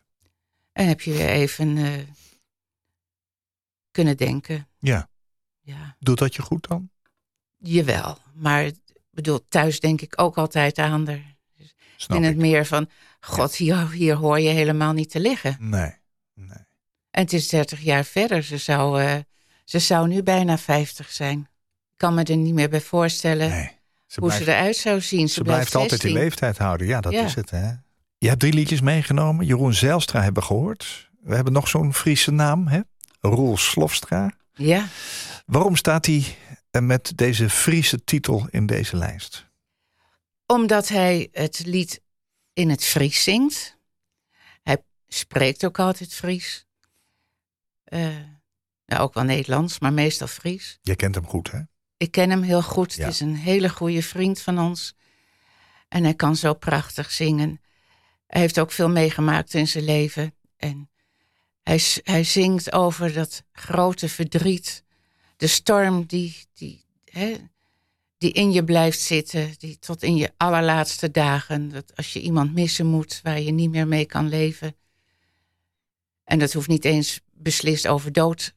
[0.72, 1.92] En heb je weer even eh,
[3.90, 4.68] kunnen denken.
[4.78, 5.08] Ja.
[5.60, 5.96] Ja.
[5.98, 6.90] Doet dat je goed dan?
[7.56, 8.70] Jawel, maar
[9.10, 11.34] bedoel, thuis denk ik ook altijd aan haar.
[11.96, 12.28] Snap in ik.
[12.28, 12.90] het meer van,
[13.20, 15.56] god, hier, hier hoor je helemaal niet te liggen.
[15.60, 15.94] Nee.
[16.34, 16.58] Nee.
[17.10, 18.42] En het is 30 jaar verder.
[18.42, 19.16] Ze zou, eh,
[19.64, 21.38] ze zou nu bijna 50 zijn.
[21.40, 23.70] Ik kan me er niet meer bij voorstellen nee.
[24.06, 25.28] Ze hoe blijft, ze eruit zou zien.
[25.28, 26.22] Ze, ze blijft altijd die 16.
[26.22, 26.86] leeftijd houden.
[26.86, 27.24] Ja, dat Ja.
[27.24, 27.50] is het.
[27.50, 27.72] Hè?
[28.18, 29.46] Je hebt drie liedjes meegenomen.
[29.46, 31.10] Jeroen Zijlstra hebben we gehoord.
[31.20, 32.66] We hebben nog zo'n Friese naam.
[32.66, 32.80] Hè?
[33.20, 34.32] Roel Slofstra.
[34.52, 34.88] Ja,
[35.46, 36.36] Waarom staat hij
[36.80, 39.46] met deze Friese titel in deze lijst?
[40.46, 42.00] omdat hij het lied
[42.52, 43.78] in het Fries zingt.
[44.62, 46.66] Hij spreekt ook altijd Fries.
[47.84, 48.16] Eh,
[48.86, 50.78] nou, ook wel Nederlands, maar meestal Fries.
[50.82, 51.60] Je kent hem goed, hè?
[51.96, 52.94] Ik ken hem heel goed.
[52.94, 53.04] Ja.
[53.04, 54.94] Het is een hele goede vriend van ons.
[55.88, 57.60] En hij kan zo prachtig zingen.
[58.26, 60.34] Hij heeft ook veel meegemaakt in zijn leven.
[60.56, 60.90] En
[61.62, 64.84] hij, hij zingt over dat grote verdriet.
[65.36, 67.34] De storm die, die, hè,
[68.18, 69.54] die in je blijft zitten.
[69.58, 71.68] Die tot in je allerlaatste dagen.
[71.68, 74.76] Dat als je iemand missen moet waar je niet meer mee kan leven.
[76.24, 78.54] En dat hoeft niet eens beslist over dood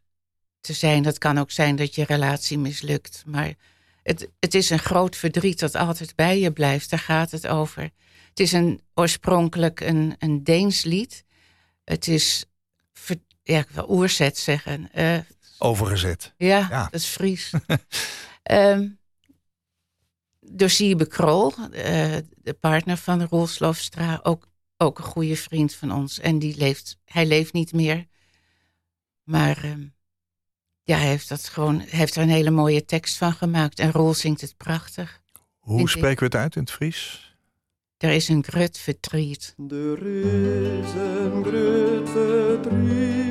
[0.61, 1.03] te zijn.
[1.03, 3.24] Dat kan ook zijn dat je relatie mislukt.
[3.26, 3.53] Maar
[4.04, 6.89] het, het is een groot verdriet dat altijd bij je blijft.
[6.89, 7.84] Daar gaat het over.
[8.30, 11.24] Het is een, oorspronkelijk een, een Deens lied.
[11.84, 12.45] Het is,
[12.93, 14.91] ver- ja, ik wil oerzet zeggen.
[14.91, 15.18] Eh,
[15.58, 16.34] Overgezet.
[16.38, 16.84] ja, Ja.
[16.84, 17.52] dat is Fries.
[18.43, 18.88] Ehm
[20.52, 24.47] door Siebe Krol, eh, de partner van Roel Slofstra, ook,
[24.78, 26.20] ook een goede vriend van ons.
[26.20, 28.08] En die leeft, hij leeft niet meer.
[29.24, 29.86] Maar ehm,
[30.89, 33.79] Ja, hij heeft, dat gewoon, heeft er een hele mooie tekst van gemaakt.
[33.79, 35.21] En Roel zingt het prachtig.
[35.59, 35.87] Hoe ik.
[35.87, 37.33] spreken we het uit in het Fries?
[37.97, 39.55] Er is een grut verdriet.
[39.69, 43.28] Er is een groot verdriet,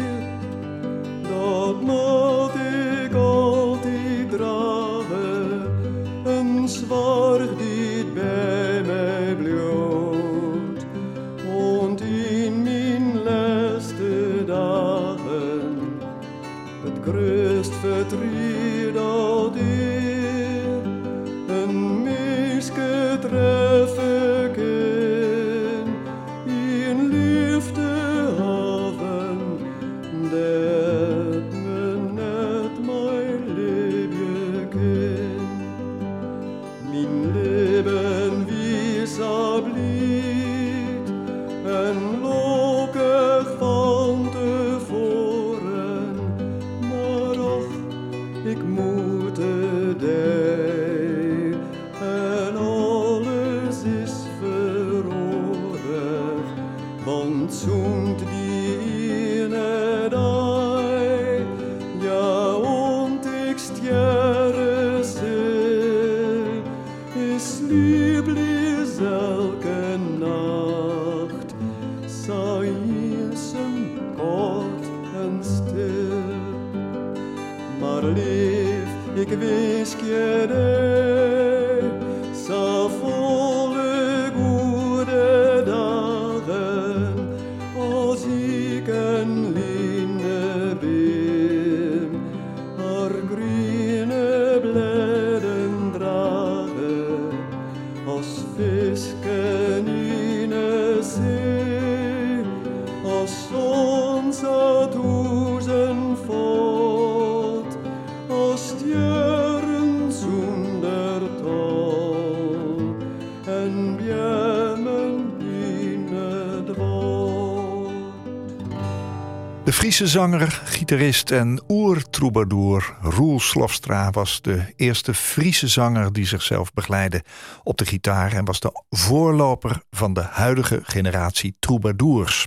[119.98, 127.24] Friese zanger, gitarist en oer-troubadour Roel Slofstra was de eerste Friese zanger die zichzelf begeleidde
[127.62, 132.46] op de gitaar en was de voorloper van de huidige generatie troubadours.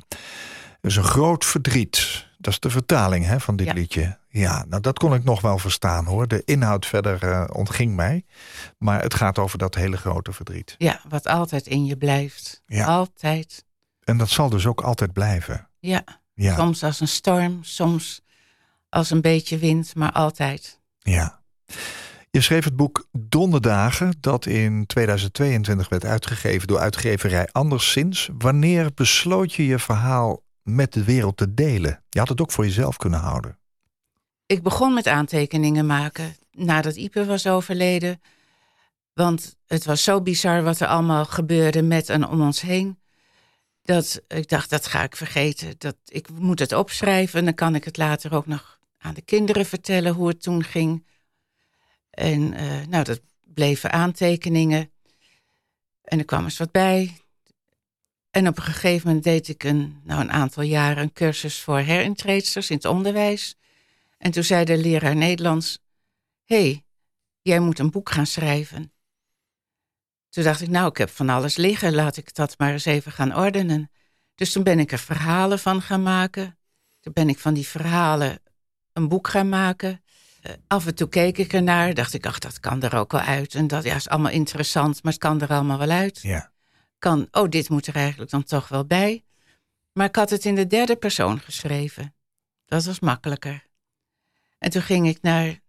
[0.82, 2.28] Dus een groot verdriet.
[2.38, 3.74] Dat is de vertaling hè, van dit Ja.
[3.74, 4.18] liedje.
[4.30, 6.28] Ja, nou dat kon ik nog wel verstaan hoor.
[6.28, 8.26] De inhoud verder eh, ontging mij.
[8.78, 10.76] Maar het gaat over dat hele grote verdriet.
[10.78, 12.62] Ja, wat altijd in je blijft.
[12.66, 12.86] Ja.
[12.86, 13.66] Altijd.
[14.04, 15.70] En dat zal dus ook altijd blijven.
[15.80, 16.04] Ja.
[16.34, 18.22] Ja, Soms als een storm, soms
[18.90, 20.80] als een beetje wind, maar altijd.
[21.00, 21.40] ja.
[22.32, 28.30] Je schreef het boek Donderdagen, dat in 2022 werd uitgegeven door uitgeverij Anderszins.
[28.38, 32.04] Wanneer besloot je je verhaal met de wereld te delen?
[32.10, 33.60] Je had het ook voor jezelf kunnen houden.
[34.46, 38.22] Ik begon met aantekeningen maken nadat Ipe was overleden.
[39.14, 43.00] Want het was zo bizar wat er allemaal gebeurde met en om ons heen.
[43.82, 45.76] Dat ik dacht, dat ga ik vergeten.
[45.78, 49.22] Dat, ik moet het opschrijven en dan kan ik het later ook nog aan de
[49.22, 51.06] kinderen vertellen hoe het toen ging.
[52.10, 53.22] En eh, nou, dat
[53.54, 54.92] bleven aantekeningen.
[56.02, 57.18] En er kwam eens wat bij.
[58.30, 61.80] En op een gegeven moment deed ik een, nou, een aantal jaren een cursus voor
[61.80, 63.56] herintreedsters in het onderwijs.
[64.18, 65.80] En toen zei de leraar Nederlands:
[66.46, 66.84] Hé, hey,
[67.42, 68.91] jij moet een boek gaan schrijven.
[70.32, 73.12] Toen dacht ik, nou, ik heb van alles liggen, laat ik dat maar eens even
[73.12, 73.92] gaan ordenen.
[74.36, 76.58] Dus toen ben ik er verhalen van gaan maken.
[77.00, 78.40] Toen ben ik van die verhalen
[78.94, 80.04] een boek gaan maken.
[80.42, 83.22] Eh, af en toe keek ik ernaar, dacht ik, ach, dat kan er ook wel
[83.22, 83.56] uit.
[83.56, 86.20] En dat ja, is allemaal interessant, maar het kan er allemaal wel uit.
[86.22, 86.52] Ja.
[87.00, 89.24] Kan, oh, dit moet er eigenlijk dan toch wel bij.
[89.94, 92.16] Maar ik had het in de derde persoon geschreven.
[92.66, 93.64] Dat was makkelijker.
[94.58, 95.60] En toen ging ik naar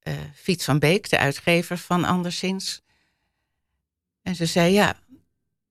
[0.00, 2.83] eh Fiets van Beek, de uitgever van Anderszins.
[4.24, 4.98] En ze zei, ja,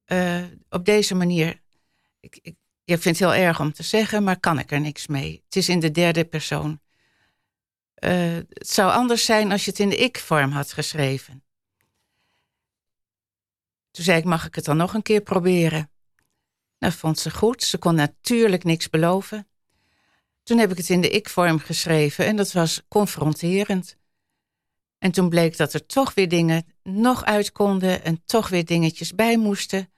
[0.05, 1.61] eh, op deze manier...
[2.19, 5.07] Ik, ik, ik vind het heel erg om te zeggen, maar kan ik er niks
[5.07, 5.41] mee.
[5.45, 6.81] Het is in de derde persoon.
[7.93, 11.43] Eh, het zou anders zijn als je het in de ik-vorm had geschreven.
[13.91, 15.91] Toen zei ik, mag ik het dan nog een keer proberen?
[16.77, 17.63] Dat vond ze goed.
[17.63, 19.47] Ze kon natuurlijk niks beloven.
[20.43, 23.97] Toen heb ik het in de ik-vorm geschreven en dat was confronterend.
[24.97, 29.15] En toen bleek dat er toch weer dingen nog uit konden en toch weer dingetjes
[29.15, 29.89] bij moesten.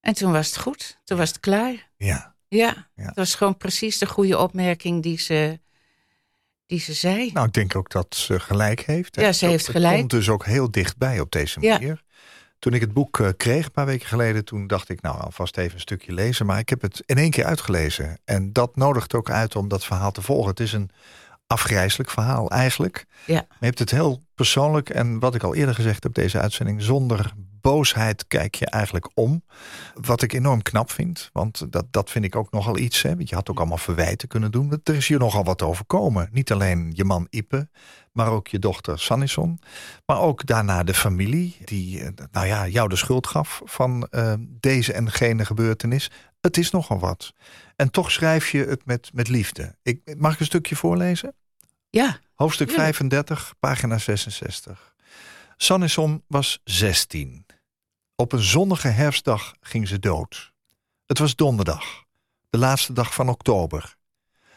[0.00, 0.98] En toen was het goed.
[1.04, 1.90] Toen was het klaar.
[1.96, 2.34] Ja.
[2.48, 3.04] Ja, Ja.
[3.04, 5.60] dat was gewoon precies de goede opmerking die ze,
[6.66, 7.32] die ze zei.
[7.32, 9.16] Nou, ik denk ook dat ze gelijk heeft.
[9.16, 9.22] hè.
[9.22, 9.98] Ja, ze heeft Het gelijk.
[9.98, 11.72] komt dus ook heel dichtbij op deze Ja.
[11.72, 12.02] manier.
[12.58, 15.56] Toen ik het boek eh, kreeg een paar weken geleden, toen dacht ik, nou, alvast
[15.56, 16.46] even een stukje lezen.
[16.46, 18.18] Maar ik heb het in één keer uitgelezen.
[18.24, 20.50] En dat nodigt ook uit om dat verhaal te volgen.
[20.50, 20.90] Het is een
[21.48, 23.06] afgrijzelijk verhaal eigenlijk.
[23.26, 23.34] Ja.
[23.34, 26.82] Maar je hebt het heel persoonlijk en wat ik al eerder gezegd heb, deze uitzending,
[26.82, 29.42] zonder boosheid kijk je eigenlijk om.
[29.94, 33.02] Wat ik enorm knap vind, want dat, dat vind ik ook nogal iets.
[33.02, 33.16] Hè?
[33.16, 34.68] Want je had ook allemaal verwijten kunnen doen.
[34.68, 36.28] Want Er is hier nogal wat overkomen.
[36.32, 37.68] Niet alleen je man Ipe,
[38.12, 39.60] maar ook je dochter Sannison.
[40.06, 44.32] Maar ook daarna de familie, die eh, nou ja, jou de schuld gaf van eh,
[44.60, 46.10] deze en gene gebeurtenis.
[46.48, 47.32] Het is nogal wat.
[47.76, 49.76] En toch schrijf je het met, met liefde.
[49.82, 51.34] Ik, mag ik een stukje voorlezen?
[51.90, 52.74] Ja, Hoofdstuk Ja.
[52.74, 54.94] 35, pagina 66.
[55.56, 57.46] Sannison was 16.
[58.14, 60.52] Op een zonnige herfstdag ging ze dood.
[61.06, 62.04] Het was donderdag,
[62.50, 63.96] de laatste dag van oktober.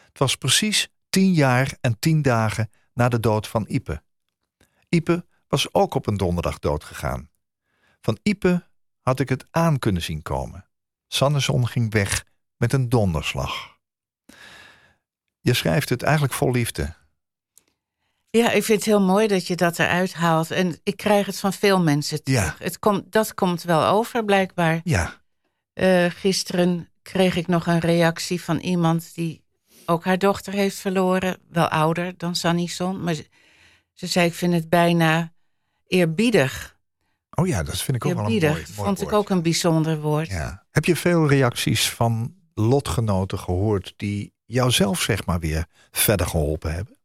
[0.06, 4.02] Het was precies tien jaar en tien dagen na de dood van Ipe.
[4.88, 7.30] Ipe was ook op een donderdag doodgegaan.
[8.00, 8.68] Van Ipe
[9.00, 10.66] had ik het aan kunnen zien komen.
[11.12, 12.24] Sanneson ging weg
[12.56, 13.76] met een donderslag.
[15.40, 16.94] Je schrijft het eigenlijk vol liefde.
[18.30, 20.50] Ja, ik vind het heel mooi dat je dat eruit haalt.
[20.50, 22.58] En ik krijg het van veel mensen terug.
[22.58, 22.64] Ja.
[22.64, 24.80] Het komt, dat komt wel over, blijkbaar.
[24.84, 25.20] Ja,
[25.72, 29.44] Eh, gisteren kreeg ik nog een reactie van iemand die
[29.86, 31.38] ook haar dochter heeft verloren.
[31.48, 33.02] Wel ouder dan Sanison.
[33.02, 33.28] Maar ze,
[33.92, 35.32] ze zei, ik vind het bijna
[35.86, 36.71] eerbiedig.
[37.34, 40.00] Oh ja, dat vind ik ook wel een mooi, mooi vond ik ook een bijzonder
[40.00, 40.28] woord.
[40.28, 40.66] Ja.
[40.70, 46.74] Heb je veel reacties van lotgenoten gehoord die jou zelf zeg maar weer verder geholpen
[46.74, 46.96] hebben?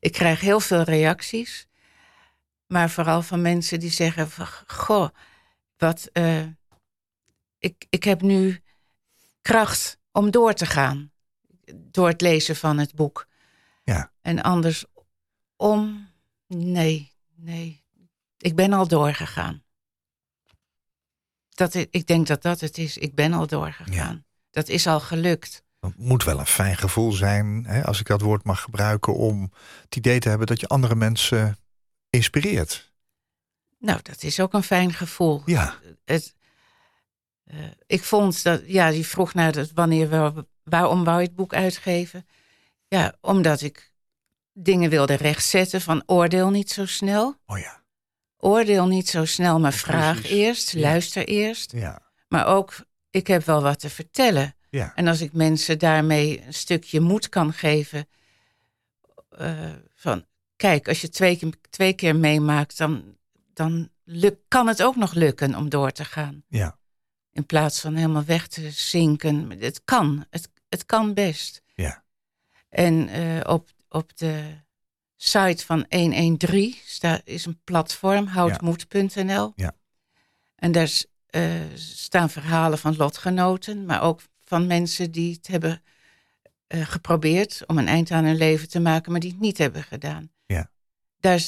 [0.00, 1.66] Ik krijg heel veel reacties.
[2.66, 5.08] Maar vooral van mensen die zeggen: van, Goh,
[5.76, 6.08] wat.
[6.12, 6.46] eh,
[7.58, 8.62] ik, ik heb nu
[9.42, 11.12] kracht om door te gaan.
[11.74, 13.26] Door het lezen van het boek.
[13.84, 14.12] Ja.
[14.20, 16.08] En andersom,
[16.46, 17.83] nee, nee.
[18.44, 19.62] Ik ben al doorgegaan.
[21.48, 22.98] Dat, ik denk dat dat het is.
[22.98, 24.24] Ik ben al doorgegaan.
[24.50, 25.64] Dat is al gelukt.
[25.80, 29.52] Het moet wel een fijn gevoel zijn, hè, als ik dat woord mag gebruiken, om
[29.82, 31.58] het idee te hebben dat je andere mensen
[32.10, 32.92] inspireert.
[33.78, 35.42] Nou, dat is ook een fijn gevoel.
[35.44, 36.34] Ja, het,
[37.44, 41.36] eh, ik vond dat, ja, die vroeg naar dat wanneer we, waarom wou je het
[41.36, 42.26] boek uitgeven?
[42.88, 43.92] Ja, omdat ik
[44.52, 47.36] dingen wilde rechtzetten van oordeel niet zo snel.
[47.46, 47.83] oh ja,
[48.44, 50.36] Oordeel niet zo snel, maar vraag Precies.
[50.36, 50.80] eerst, Ja.
[50.80, 51.72] luister eerst.
[51.72, 52.74] ja, Maar ook,
[53.10, 54.54] ik heb wel wat te vertellen.
[54.70, 54.92] ja.
[54.94, 58.08] En als ik mensen daarmee een stukje moed kan geven.
[59.38, 60.24] eh, van,
[60.56, 63.16] kijk, als je twee, keer- twee keer meemaakt, dan,
[63.52, 66.42] dan luk, kan het ook nog lukken om door te gaan.
[66.48, 66.78] ja.
[67.32, 69.50] In plaats van helemaal weg te zinken.
[69.60, 71.62] Het kan, het, het kan best.
[71.74, 72.04] Ja.
[72.68, 74.62] En eh, op, op de
[75.16, 79.52] site van 113 staat, is een platform, houdmoed.nl.
[79.56, 79.72] Ja.
[80.54, 80.90] En daar
[81.26, 85.82] eh, staan verhalen van lotgenoten, maar ook van mensen die het hebben
[86.66, 89.82] eh, geprobeerd om een eind aan hun leven te maken, maar die het niet hebben
[89.82, 90.30] gedaan.
[90.46, 90.70] Ja.
[91.20, 91.42] Daar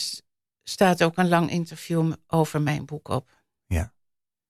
[0.63, 3.31] staat ook een lang interview over mijn boek op.
[3.67, 3.95] ja.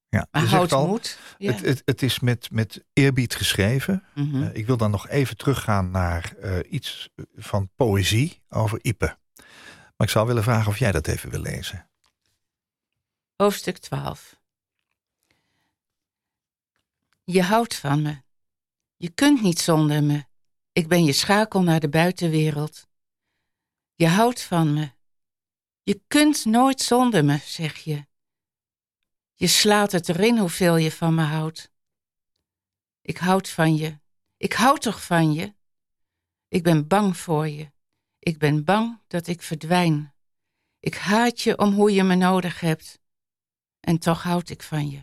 [0.09, 1.19] Maar Je zegt houd al, moed.
[1.37, 1.51] Ja.
[1.51, 4.03] het, het, het is met, met eerbied geschreven.
[4.13, 4.43] Mhm.
[4.43, 9.17] Eh, ik wil dan nog even teruggaan naar eh, iets van poëzie over Ipe.
[9.97, 11.89] Maar ik zou willen vragen of jij dat even wil lezen.
[13.35, 14.39] Hoofdstuk 12.
[17.23, 18.21] Je houdt van me.
[18.97, 20.25] Je kunt niet zonder me.
[20.71, 22.87] Ik ben je schakel naar de buitenwereld.
[23.95, 24.91] Je houdt van me.
[25.83, 28.05] Je kunt nooit zonder me, zeg je.
[29.39, 31.71] Je slaat het erin hoeveel je van me houdt.
[33.01, 33.97] Ik houd van je.
[34.37, 35.53] Ik houd toch van je?
[36.47, 37.71] Ik ben bang voor je.
[38.19, 40.13] Ik ben bang dat ik verdwijn.
[40.79, 42.99] Ik haat je om hoe je me nodig hebt.
[43.79, 45.01] En toch houd ik van je.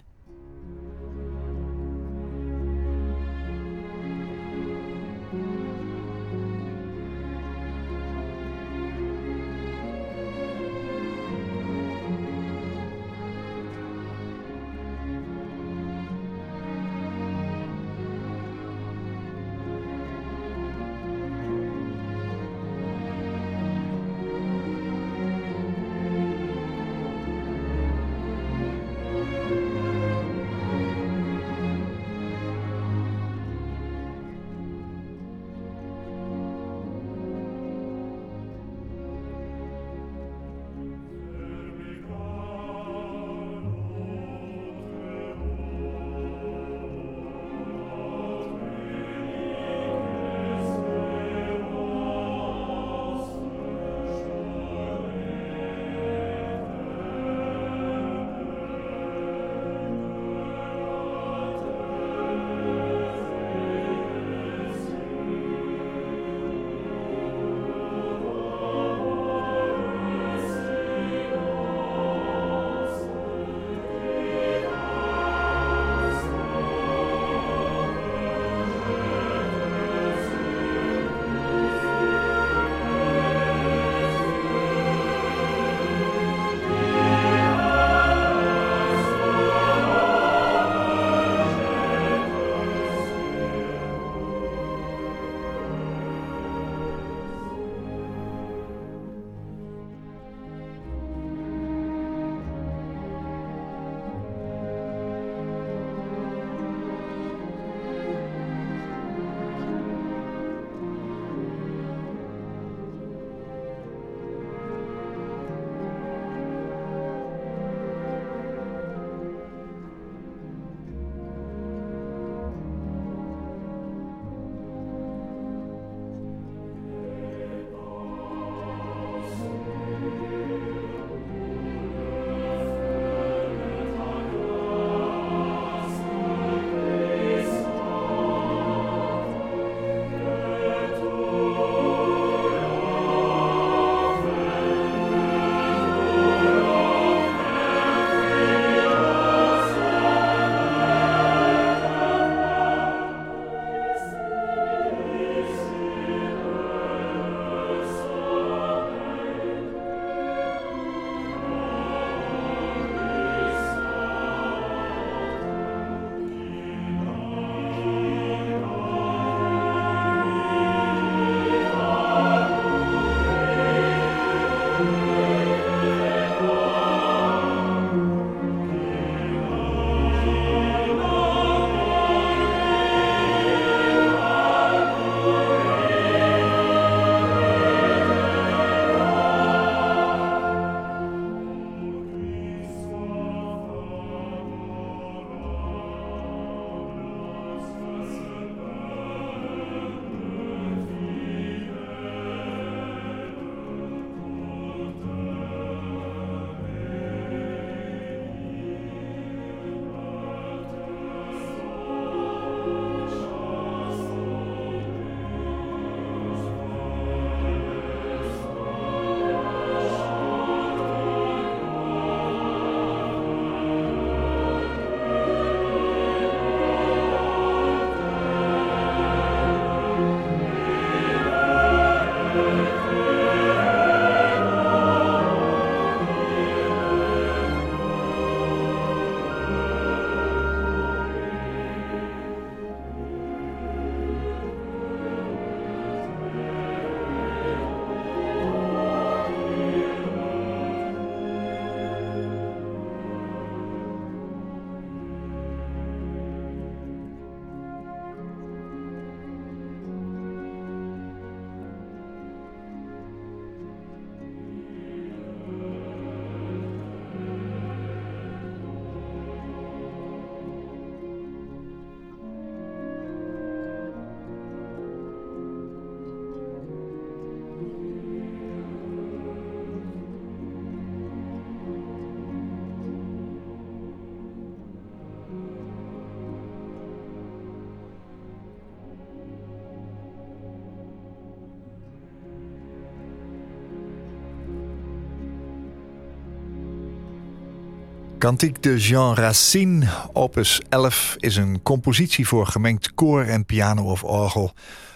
[298.25, 304.05] Cantique de Jean Racine, opus 11, is een compositie voor gemengd koor en piano of
[304.05, 304.53] orgel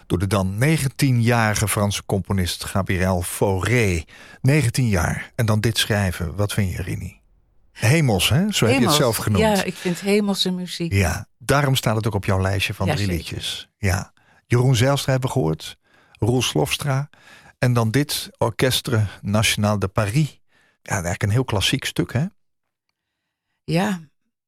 [0.07, 4.05] door de dan 19-jarige Franse componist Gabriel Fauré.
[4.41, 5.33] 19 jaar.
[5.35, 6.37] En dan dit schrijven.
[6.37, 7.21] Wat vind je, Rini?
[7.73, 8.53] Hemels, hè?
[8.53, 9.43] Zo heb je het zelf genoemd.
[9.43, 10.93] Ja, ik vind hemelse muziek.
[10.93, 13.23] Ja, daarom staat het ook op jouw lijstje van Ja, drie zeker.
[13.23, 13.69] liedjes.
[13.79, 14.13] Ja.
[14.47, 15.79] Jeroen Zijlstra hebben we gehoord.
[16.19, 17.09] Roel Slofstra.
[17.59, 20.41] En dan dit, Orchestre National de Paris.
[20.83, 22.25] Ja, eigenlijk een heel klassiek stuk, hè?
[23.73, 24.01] Ja,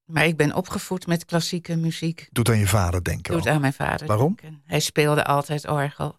[0.04, 2.28] maar ik ben opgevoed met klassieke muziek.
[2.32, 3.32] Doet aan je vader denken.
[3.34, 4.06] Doet aan mijn vader.
[4.06, 4.34] Waarom?
[4.40, 4.62] denken.
[4.64, 6.18] Hij speelde altijd orgel.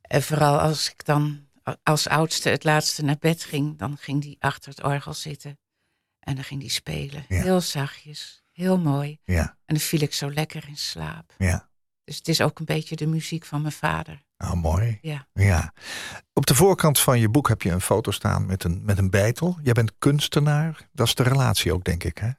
[0.00, 1.46] En vooral als ik dan
[1.82, 5.58] als oudste het laatste naar bed ging, dan ging hij achter het orgel zitten.
[6.20, 7.24] En dan ging hij spelen.
[7.28, 7.42] Ja.
[7.42, 9.18] Heel zachtjes, heel mooi.
[9.24, 11.34] Ja, En dan viel ik zo lekker in slaap.
[11.38, 11.68] ja.
[12.06, 14.22] Dus het is ook een beetje de muziek van mijn vader.
[14.38, 14.98] Nou, mooi.
[15.02, 15.72] Ja, Ja.
[16.32, 19.10] Op de voorkant van je boek heb je een foto staan met een, met een
[19.10, 19.58] beitel.
[19.62, 20.88] Jij bent kunstenaar.
[20.92, 22.30] Dat is de relatie ook, denk ik, hè?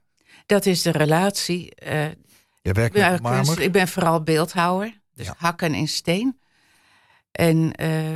[0.46, 1.76] dat is de relatie.
[1.76, 2.06] eh,
[2.62, 3.44] Je werkt met marmer.
[3.46, 5.34] kunst- ik ben vooral beeldhouwer, dus Ja.
[5.38, 6.40] hakken in steen.
[7.32, 8.16] En eh,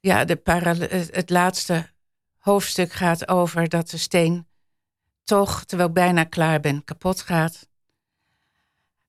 [0.00, 1.90] ja, de het het laatste
[2.38, 4.46] hoofdstuk gaat over dat de steen
[5.24, 7.68] toch, terwijl ik bijna klaar ben, kapot gaat.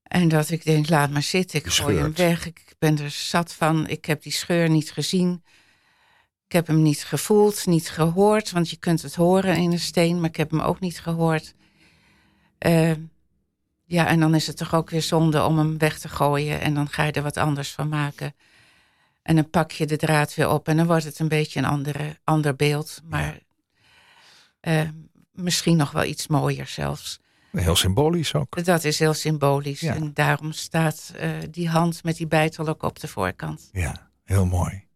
[0.10, 2.46] En dat ik denk, laat maar zitten, ik gooi hem weg.
[2.46, 5.44] Ik ben er zat van, ik heb die scheur niet gezien.
[6.46, 10.20] Ik heb hem niet gevoeld, niet gehoord, want je kunt het horen in een steen,
[10.20, 11.54] maar ik heb hem ook niet gehoord.
[12.58, 12.92] Eh,
[13.86, 16.74] ja, en dan is het toch ook weer zonde om hem weg te gooien en
[16.74, 18.36] dan ga je er wat anders van maken.
[19.22, 21.66] En dan pak je de draad weer op en dan wordt het een beetje een
[21.66, 23.40] andere, ander beeld, maar
[24.60, 24.90] eh,
[25.32, 27.20] misschien nog wel iets mooier zelfs.
[27.52, 28.64] Heel symbolisch ook.
[28.66, 29.96] Dat is heel symbolisch Ja.
[29.96, 33.70] en daarom staat eh, die hand met die bijtel ook op de voorkant.
[33.72, 34.88] Ja, heel mooi.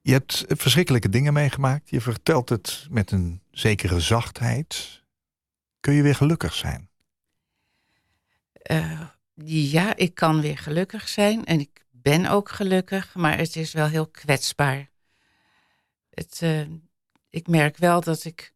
[0.00, 1.90] Je hebt verschrikkelijke dingen meegemaakt.
[1.90, 5.02] Je vertelt het met een zekere zachtheid.
[5.80, 6.88] Kun je weer gelukkig zijn?
[8.52, 9.00] Eh,
[9.44, 13.86] ja, ik kan weer gelukkig zijn en ik ben ook gelukkig, maar het is wel
[13.86, 14.90] heel kwetsbaar.
[16.10, 16.60] Het, eh,
[17.30, 18.54] ik merk wel dat ik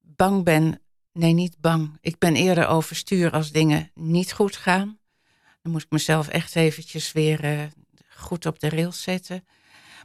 [0.00, 0.80] bang ben.
[1.12, 1.98] Nee, niet bang.
[2.00, 4.98] Ik ben eerder overstuur als dingen niet goed gaan.
[5.62, 7.64] Dan moet ik mezelf echt eventjes weer eh,
[8.16, 9.44] goed op de rails zetten.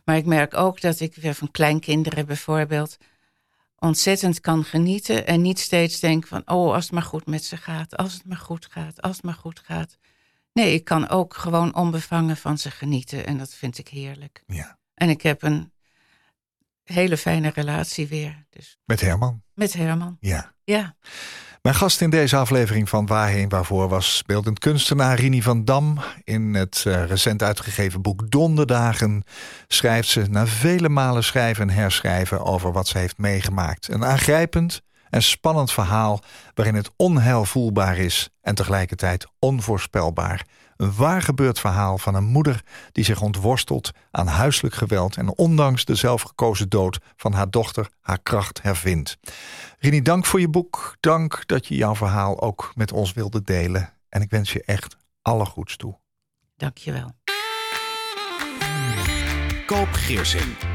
[0.04, 2.98] Maar ik merk ook dat ik weer van kleinkinderen bijvoorbeeld
[3.80, 7.58] ontzettend kan genieten en niet steeds denk van, oh, als het maar goed met ze
[7.58, 9.98] gaat, als het maar goed gaat, als het maar goed gaat.
[10.54, 14.44] Nee, ik kan ook gewoon onbevangen van ze genieten en dat vind ik heerlijk.
[14.48, 14.78] Ja.
[14.94, 15.72] En ik heb een
[16.94, 19.42] hele fijne relatie weer, dus Met Herman?
[19.54, 20.18] met Herman.
[20.20, 20.54] Ja.
[20.64, 20.96] Ja,
[21.62, 26.00] Mijn gast in deze aflevering van Waarheen Waarvoor was beeldend kunstenaar Rini van Dam.
[26.24, 29.24] In het eh, recent uitgegeven boek Donderdagen
[29.68, 33.88] schrijft ze na vele malen schrijven en herschrijven over wat ze heeft meegemaakt.
[33.88, 36.22] Een aangrijpend en spannend verhaal
[36.54, 40.46] waarin het onheil voelbaar is en tegelijkertijd onvoorspelbaar.
[40.78, 45.86] Een waar gebeurd verhaal van een moeder die zich ontworstelt aan huiselijk geweld en ondanks
[45.86, 49.18] de zelfgekozen dood van haar dochter haar kracht hervindt.
[49.80, 50.96] Rini, dank voor je boek.
[51.00, 53.94] Dank dat je jouw verhaal ook met ons wilde delen.
[54.10, 56.00] En ik wens je echt alle goeds toe.
[56.58, 57.12] dankjewel.
[59.66, 60.75] Koop Geersing.